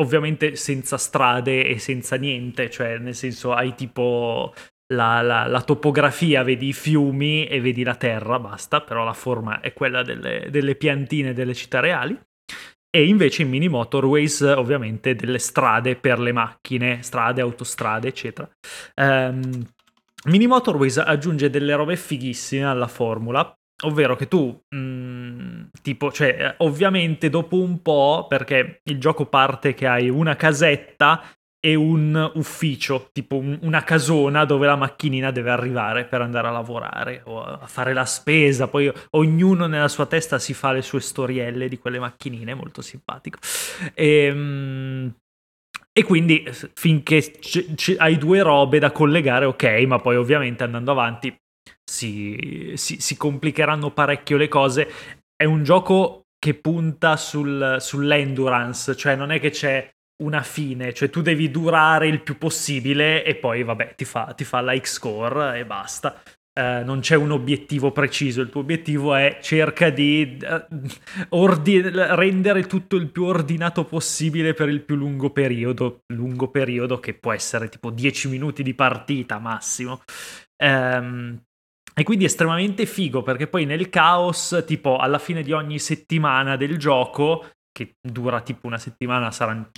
[0.00, 4.54] ovviamente senza strade e senza niente, cioè nel senso hai tipo
[4.94, 9.60] la, la, la, topografia, vedi i fiumi e vedi la terra, basta, però la forma
[9.60, 12.18] è quella delle, delle piantine delle città reali.
[12.90, 18.48] E invece in Mini Motorways ovviamente delle strade per le macchine, strade, autostrade, eccetera.
[18.96, 19.66] Um,
[20.24, 26.54] Mini Motorways aggiunge delle robe fighissime alla formula, ovvero che tu, mh, mm, tipo, cioè,
[26.58, 31.22] ovviamente dopo un po', perché il gioco parte che hai una casetta
[31.60, 36.52] e un ufficio, tipo un, una casona dove la macchinina deve arrivare per andare a
[36.52, 38.68] lavorare o a fare la spesa.
[38.68, 43.38] Poi ognuno nella sua testa si fa le sue storielle di quelle macchinine, molto simpatico.
[43.94, 45.14] E, ehm,
[45.92, 50.92] e quindi finché c- c- hai due robe da collegare, ok, ma poi ovviamente andando
[50.92, 51.36] avanti
[51.84, 54.88] si, si, si complicheranno parecchio le cose.
[55.34, 59.90] È un gioco che punta sul, sull'endurance, cioè non è che c'è
[60.22, 64.44] una fine, cioè tu devi durare il più possibile e poi vabbè ti fa, ti
[64.44, 66.20] fa like score e basta.
[66.58, 70.88] Uh, non c'è un obiettivo preciso, il tuo obiettivo è cerca di uh,
[71.28, 77.14] ordi- rendere tutto il più ordinato possibile per il più lungo periodo, lungo periodo che
[77.14, 80.02] può essere tipo 10 minuti di partita massimo.
[80.60, 81.40] Um,
[81.94, 86.56] e quindi è estremamente figo perché poi nel caos, tipo alla fine di ogni settimana
[86.56, 89.70] del gioco, che dura tipo una settimana, saranno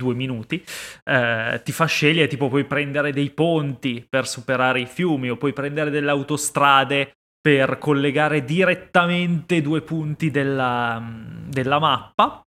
[0.00, 0.64] due minuti,
[1.04, 5.52] eh, ti fa scegliere, tipo puoi prendere dei ponti per superare i fiumi o puoi
[5.52, 11.02] prendere delle autostrade per collegare direttamente due punti della,
[11.46, 12.42] della mappa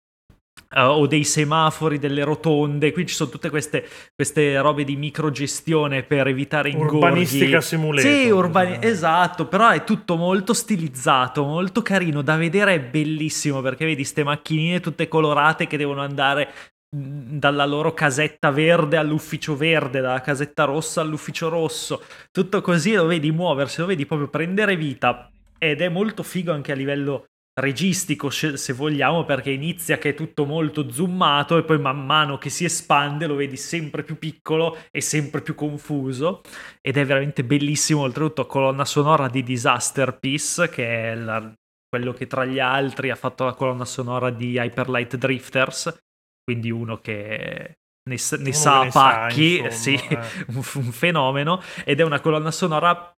[0.75, 2.91] uh, o dei semafori, delle rotonde.
[2.91, 6.95] Qui ci sono tutte queste, queste robe di microgestione per evitare ingorghi.
[6.95, 8.11] Urbanistica simulator.
[8.11, 13.85] Sì, urbani- esatto, però è tutto molto stilizzato, molto carino da vedere, è bellissimo perché
[13.85, 16.51] vedi queste macchinine tutte colorate che devono andare
[16.95, 23.31] dalla loro casetta verde all'ufficio verde, dalla casetta rossa all'ufficio rosso, tutto così lo vedi
[23.31, 25.29] muoversi, lo vedi proprio prendere vita.
[25.57, 27.25] Ed è molto figo anche a livello
[27.55, 32.49] registico se vogliamo perché inizia che è tutto molto zoomato e poi man mano che
[32.49, 36.41] si espande lo vedi sempre più piccolo e sempre più confuso.
[36.79, 41.51] Ed è veramente bellissimo oltretutto colonna sonora di Disaster Piece che è la,
[41.89, 45.97] quello che tra gli altri ha fatto la colonna sonora di Hyper Light Drifters
[46.43, 47.77] quindi uno che
[48.09, 50.19] ne, ne sa a pacchi, sa, sì, eh.
[50.49, 53.13] un, un fenomeno ed è una colonna sonora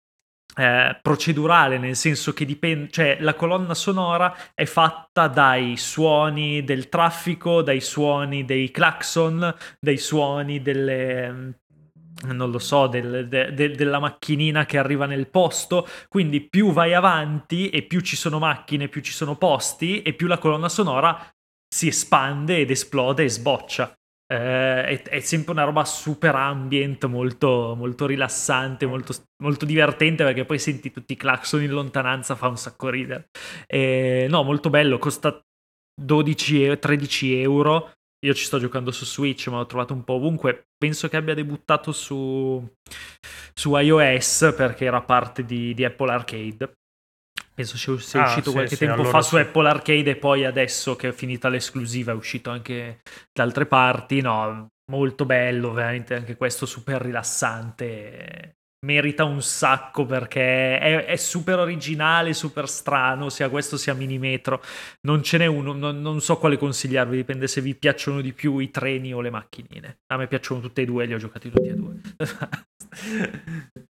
[0.56, 6.88] eh, procedurale, nel senso che dipende, cioè la colonna sonora è fatta dai suoni del
[6.88, 11.58] traffico, dai suoni dei clacson, dai suoni delle
[12.32, 16.94] non lo so, del, de, de, della macchinina che arriva nel posto, quindi più vai
[16.94, 21.33] avanti e più ci sono macchine, più ci sono posti e più la colonna sonora
[21.74, 23.92] si espande ed esplode e sboccia.
[24.32, 29.12] Eh, è, è, sempre una roba super ambient, molto, molto rilassante, molto,
[29.42, 33.28] molto, divertente perché poi senti tutti i clacson in lontananza, fa un sacco ridere.
[33.66, 35.36] Eh, no, molto bello, costa
[36.00, 37.90] 12 13 euro.
[38.24, 40.68] Io ci sto giocando su Switch, ma l'ho trovato un po' ovunque.
[40.78, 42.64] Penso che abbia debuttato su,
[43.52, 46.72] su iOS perché era parte di, di Apple Arcade.
[47.54, 49.28] Penso sia, sia ah, uscito sì, qualche sì, tempo allora fa sì.
[49.28, 53.00] su Apple Arcade e poi adesso che è finita l'esclusiva è uscito anche
[53.32, 54.20] da altre parti.
[54.20, 58.56] No, molto bello, veramente anche questo super rilassante.
[58.84, 64.60] Merita un sacco perché è, è super originale, super strano, sia questo sia Minimetro.
[65.02, 68.58] Non ce n'è uno, non, non, so quale consigliarvi, dipende se vi piacciono di più
[68.58, 70.00] i treni o le macchinine.
[70.12, 72.00] A me piacciono tutte e due, li ho giocati tutti e due.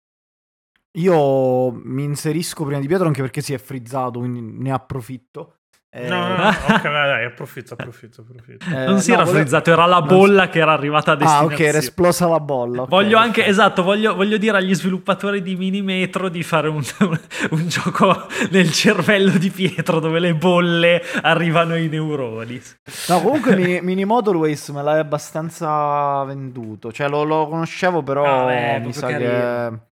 [0.93, 5.59] Io mi inserisco prima di Pietro anche perché si è frizzato, quindi ne approfitto.
[5.91, 6.07] Eh...
[6.07, 8.63] No, no, no, ok, dai, approfitto, approfitto, approfitto.
[8.65, 9.41] Eh, non si no, era volevo...
[9.41, 10.51] frizzato, era la bolla non...
[10.51, 11.53] che era arrivata a destinazione.
[11.53, 12.81] Ah, ok, era esplosa la bolla.
[12.83, 16.83] Okay, voglio anche, esatto, voglio, voglio, dire agli sviluppatori di Minimetro di fare un,
[17.49, 22.61] un, gioco nel cervello di Pietro dove le bolle arrivano ai neuroni.
[23.07, 28.45] No, comunque Mini, Mini Motorways me l'hai abbastanza venduto, cioè lo, lo conoscevo però ah,
[28.45, 29.29] beh, mi sa carino.
[29.29, 29.87] che...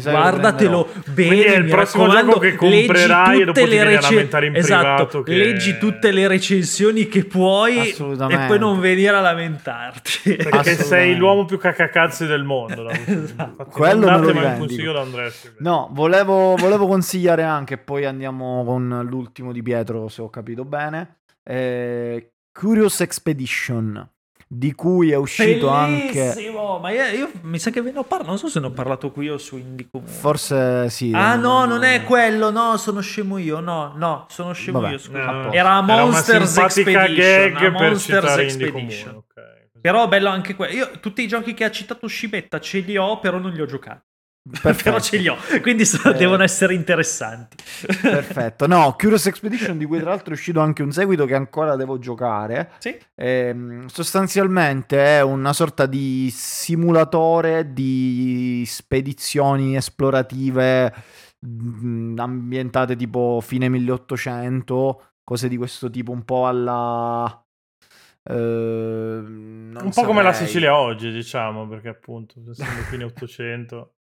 [0.00, 1.44] Guardatelo bene.
[1.44, 5.22] è il prossimo gioco che comprerai e dopo ti vieni rec- lamentare in esatto, privato.
[5.22, 5.36] Che...
[5.36, 10.36] Leggi tutte le recensioni che puoi e poi non venire a lamentarti.
[10.36, 12.88] Perché sei l'uomo più cacacazzi del mondo.
[12.88, 13.66] esatto.
[13.66, 15.04] Quello me lo consiglio da
[15.58, 21.18] No, volevo, volevo consigliare anche, poi andiamo con l'ultimo di Pietro, se ho capito bene.
[21.42, 24.08] Eh, Curious Expedition
[24.48, 26.32] di cui è uscito anche...
[26.34, 26.78] Bellissimo!
[26.78, 28.70] Ma io, io mi sa che ve ne ho parlato, non so se ne ho
[28.70, 30.10] parlato qui o su Indie Comune.
[30.10, 31.10] Forse sì.
[31.14, 34.98] Ah no, non è quello, no, sono scemo io, no, no, sono scemo Vabbè, io,
[34.98, 35.30] scusa.
[35.30, 38.72] No, Era Monsters simpatica Expedition, gag Monsters Expedition.
[38.72, 39.52] Comune, ok.
[39.80, 40.72] Però bello anche quello.
[40.72, 43.66] Io tutti i giochi che ha citato Scibetta ce li ho, però non li ho
[43.66, 44.12] giocati.
[44.46, 44.82] Perfetto.
[44.84, 46.14] però ce li ho, quindi so- Eh.
[46.18, 47.56] devono essere interessanti.
[48.02, 48.66] Perfetto.
[48.66, 51.98] No, Curious Expedition di cui tra l'altro è uscito anche un seguito che ancora devo
[51.98, 52.72] giocare.
[52.78, 52.94] sì?
[53.14, 60.92] Ehm, sostanzialmente è una sorta di simulatore di spedizioni esplorative
[61.40, 67.42] mh, ambientate tipo fine 1800, cose di questo tipo, un po' alla...
[68.28, 70.32] non Un po' come la.
[70.34, 73.93] Sicilia oggi, diciamo, perché appunto, essendo fine 800...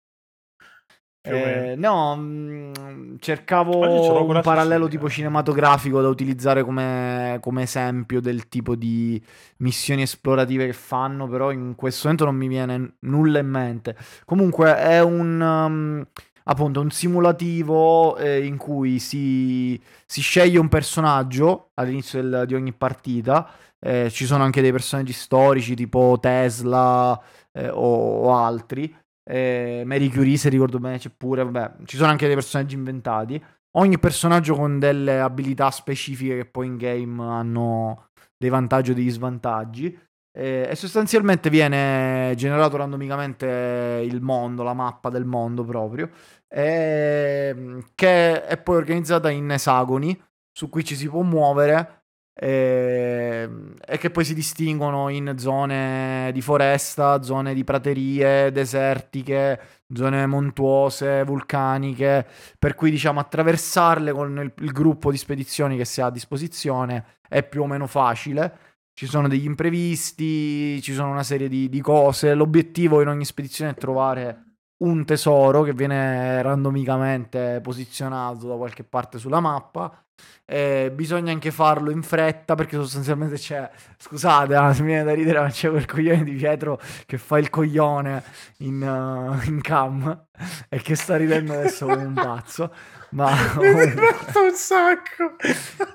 [1.24, 2.72] Eh, no, mh,
[3.19, 9.22] ce cercavo un parallelo tipo cinematografico da utilizzare come, come esempio del tipo di
[9.57, 13.95] missioni esplorative che fanno, però in questo momento non mi viene nulla in mente.
[14.26, 16.05] Comunque è un, um,
[16.45, 22.74] appunto, un simulativo eh, in cui si, si sceglie un personaggio all'inizio del- di ogni
[22.74, 23.47] partita.
[23.84, 27.19] Eh, ci sono anche dei personaggi storici tipo Tesla
[27.51, 28.93] eh, o- o altri.
[29.24, 31.43] Eh, Mary Curie, se ricordo bene, c'è pure.
[31.43, 33.41] Vabbè, ci sono anche dei personaggi inventati.
[33.78, 39.11] Ogni personaggio con delle abilità specifiche che poi in game hanno dei vantaggi o degli
[39.11, 39.97] svantaggi.
[40.34, 46.09] Eh, e sostanzialmente viene generato randomicamente il mondo, la mappa del mondo proprio,
[46.47, 50.17] ehm, che è poi organizzata in esagoni
[50.51, 52.01] su cui ci si può muovere
[52.34, 59.59] ehm, e che poi si distinguono in zone di foresta, zone di praterie, desertiche,
[59.93, 62.25] zone montuose, vulcaniche,
[62.57, 67.17] per cui diciamo attraversarle con il, il gruppo di spedizioni che si ha a disposizione
[67.27, 68.57] è più o meno facile.
[68.93, 72.34] Ci sono degli imprevisti, ci sono una serie di, di cose.
[72.34, 74.51] L'obiettivo in ogni spedizione è trovare
[74.82, 80.03] un tesoro che viene randomicamente posizionato da qualche parte sulla mappa.
[80.45, 85.39] Eh, bisogna anche farlo in fretta perché sostanzialmente c'è, scusate, ah, mi viene da ridere,
[85.39, 88.21] ma c'è quel coglione di Pietro che fa il coglione
[88.57, 90.25] in, uh, in cam
[90.67, 92.73] e che sta ridendo adesso come un pazzo.
[93.11, 95.36] Ma Mi è divertito un sacco!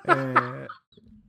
[0.05, 0.67] eh,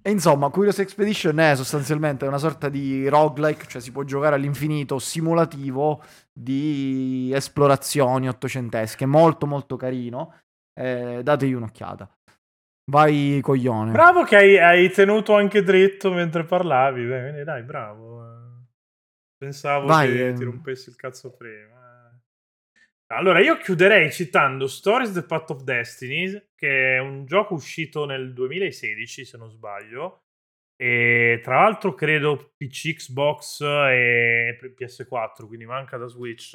[0.07, 4.99] e insomma, Curious Expedition è sostanzialmente una sorta di roguelike, cioè si può giocare all'infinito
[4.99, 6.01] simulativo
[6.31, 10.35] di esplorazioni ottocentesche, molto molto carino.
[10.73, 12.09] Eh, dategli un'occhiata.
[12.89, 13.91] Vai coglione.
[13.91, 17.05] Bravo che hai, hai tenuto anche dritto mentre parlavi.
[17.05, 18.23] Bene, dai, bravo.
[19.37, 20.33] Pensavo Vai, che eh.
[20.33, 21.76] ti rompessi il cazzo prima.
[23.09, 28.33] Allora, io chiuderei citando Stories The Path of Destiny, che è un gioco uscito nel
[28.33, 30.23] 2016, se non sbaglio.
[30.75, 36.51] E tra l'altro credo PC, Xbox e PS4, quindi manca da Switch.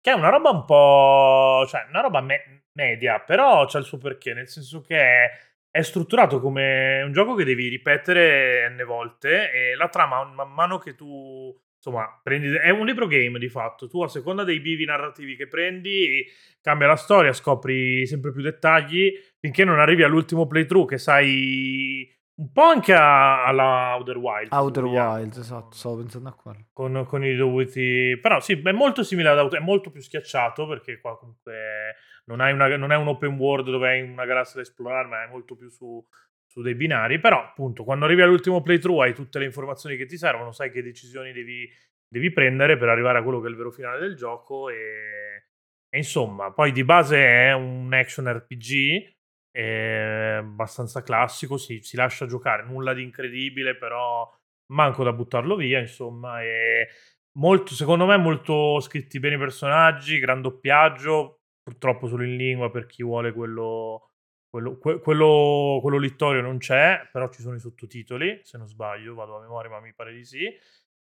[0.00, 1.66] Che è una roba un po'.
[1.68, 5.30] cioè, una roba me- media, però c'ha il suo perché, nel senso che
[5.70, 10.78] è strutturato come un gioco che devi ripetere n volte e la trama, man mano
[10.78, 11.54] che tu.
[11.84, 12.50] Insomma, prendi.
[12.56, 13.86] È un libro game di fatto.
[13.88, 16.24] Tu, a seconda dei bivi narrativi che prendi,
[16.62, 22.50] cambia la storia, scopri sempre più dettagli finché non arrivi all'ultimo playthrough che sai un
[22.52, 24.50] po' anche a- alla Outer Wilds.
[24.52, 24.84] Outer.
[24.84, 26.64] Wilds, esatto, stavo pensando a quello.
[26.72, 28.18] Con, con i dovuti.
[28.20, 32.40] Però sì, è molto simile ad Outer, è molto più schiacciato perché qua comunque non,
[32.40, 35.28] hai una- non è un open world dove hai una galassia da esplorare, ma è
[35.28, 36.02] molto più su,
[36.54, 37.18] su dei binari.
[37.18, 40.82] Però, appunto, quando arrivi all'ultimo playthrough hai tutte le informazioni che ti servono, sai che
[40.82, 41.68] decisioni devi,
[42.08, 44.70] devi prendere per arrivare a quello che è il vero finale del gioco.
[44.70, 45.48] E,
[45.88, 49.12] e insomma, poi di base è un action RPG.
[49.50, 54.28] È abbastanza classico, si, si lascia giocare, nulla di incredibile, però
[54.72, 56.88] manco da buttarlo via, insomma, e
[57.38, 62.86] molto, secondo me molto scritti bene i personaggi, gran doppiaggio, purtroppo solo in lingua per
[62.86, 64.13] chi vuole quello,
[64.54, 69.12] quello, que- quello, quello littorio non c'è, però ci sono i sottotitoli, se non sbaglio,
[69.16, 70.48] vado a memoria, ma mi pare di sì.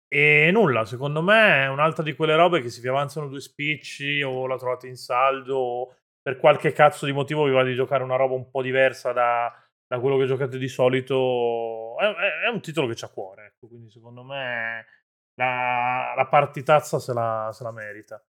[0.06, 4.22] E nulla, secondo me è un'altra di quelle robe che se vi avanzano due spicci
[4.22, 8.04] o la trovate in saldo o per qualche cazzo di motivo vi va di giocare
[8.04, 9.52] una roba un po' diversa da,
[9.84, 13.66] da quello che giocate di solito, è, è- è un titolo che c'ha cuore, ecco,
[13.66, 14.86] quindi secondo me
[15.34, 18.22] la, la partitazza se la, se la merita.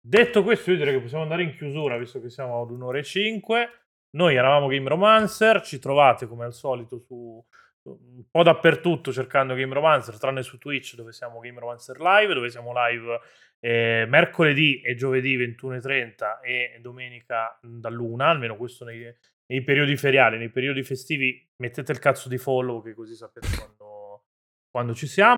[0.00, 3.02] Detto questo, io direi che possiamo andare in chiusura, visto che siamo ad un'ora e
[3.02, 3.83] cinque.
[4.14, 7.44] Noi eravamo Game Romancer, ci trovate come al solito su
[7.86, 12.48] un po' dappertutto cercando Game Romancer, tranne su Twitch dove siamo Game Romancer Live, dove
[12.48, 13.20] siamo live
[13.60, 19.04] eh, mercoledì e giovedì 21.30 e domenica mh, dall'una, almeno questo nei,
[19.46, 24.24] nei periodi feriali, nei periodi festivi mettete il cazzo di follow che così sapete quando,
[24.70, 25.36] quando ci siamo.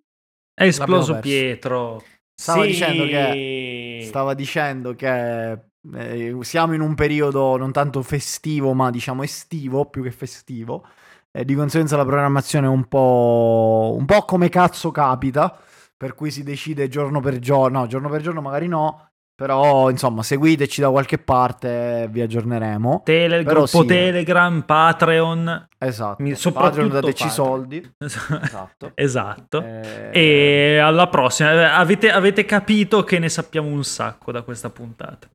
[0.54, 1.18] È esploso.
[1.18, 2.02] Pietro.
[2.38, 2.68] Stava Sì.
[2.68, 5.58] dicendo che stava dicendo che
[5.94, 10.86] eh, siamo in un periodo non tanto festivo, ma diciamo estivo più che festivo.
[11.30, 15.54] E di conseguenza la programmazione è un po', un po' come cazzo capita,
[15.96, 17.80] per cui si decide giorno per giorno.
[17.80, 23.02] No, giorno per giorno magari no, però insomma seguiteci da qualche parte e vi aggiorneremo.
[23.04, 23.86] Tele, Però gruppo sì.
[23.86, 25.68] Telegram, Patreon.
[25.76, 26.22] Esatto.
[26.22, 27.46] Mi- soprattutto Patreon, dateci Patreon.
[27.48, 27.92] soldi.
[28.42, 28.92] Esatto.
[28.94, 29.62] esatto.
[29.62, 31.52] Eh, E alla prossima.
[31.52, 35.28] Eh, Avete, avete capito che ne sappiamo un sacco da questa puntata.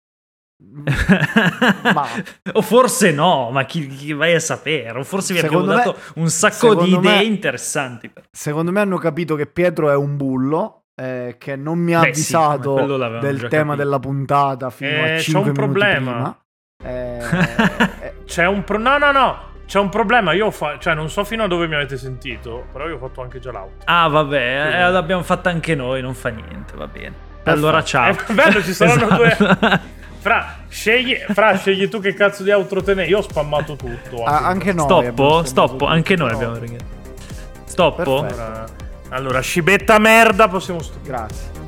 [1.93, 2.07] Ma-
[2.53, 4.99] o forse no, ma chi, chi vai a sapere?
[4.99, 8.11] O forse vi abbiamo Secondo me- dato un sacco di idee me- interessanti.
[8.31, 10.77] Secondo me hanno capito che Pietro è un bullo.
[10.95, 13.75] eh, che non mi ha Beh, sì, avvisato l'avevamo del tema capito.
[13.75, 16.11] della puntata fino Eh, a c'è 5 un minuti problema.
[16.11, 16.35] prima.
[16.83, 17.19] Eh,
[18.01, 18.77] eh, C'è un pro...
[18.79, 19.37] No, no, no.
[19.67, 20.33] C'è un problema.
[20.33, 20.77] Io fa...
[20.79, 23.51] Cioè, non so fino a dove mi avete sentito, però io ho fatto anche già
[23.51, 23.83] l'auto.
[23.85, 27.13] Ah, vabbè, eh, l'abbiamo fatta anche noi, non fa niente, va bene.
[27.43, 28.11] Allora, ciao.
[28.11, 29.57] Eh, bello, ci saranno Esatto.
[29.59, 29.79] due...
[30.21, 31.15] Fra, scegli...
[31.15, 33.05] Fra, scegli tu che cazzo di outro te ne...
[33.07, 34.23] Io ho spammato tutto.
[34.23, 34.85] ah, anche noi.
[34.85, 35.43] Stoppo?
[35.43, 36.59] Stoppo, anche noi abbiamo.
[37.63, 38.19] Stoppo?
[38.19, 38.65] Allora,
[39.09, 40.79] allora, scibetta merda, possiamo...
[40.83, 41.60] sto- Grazie.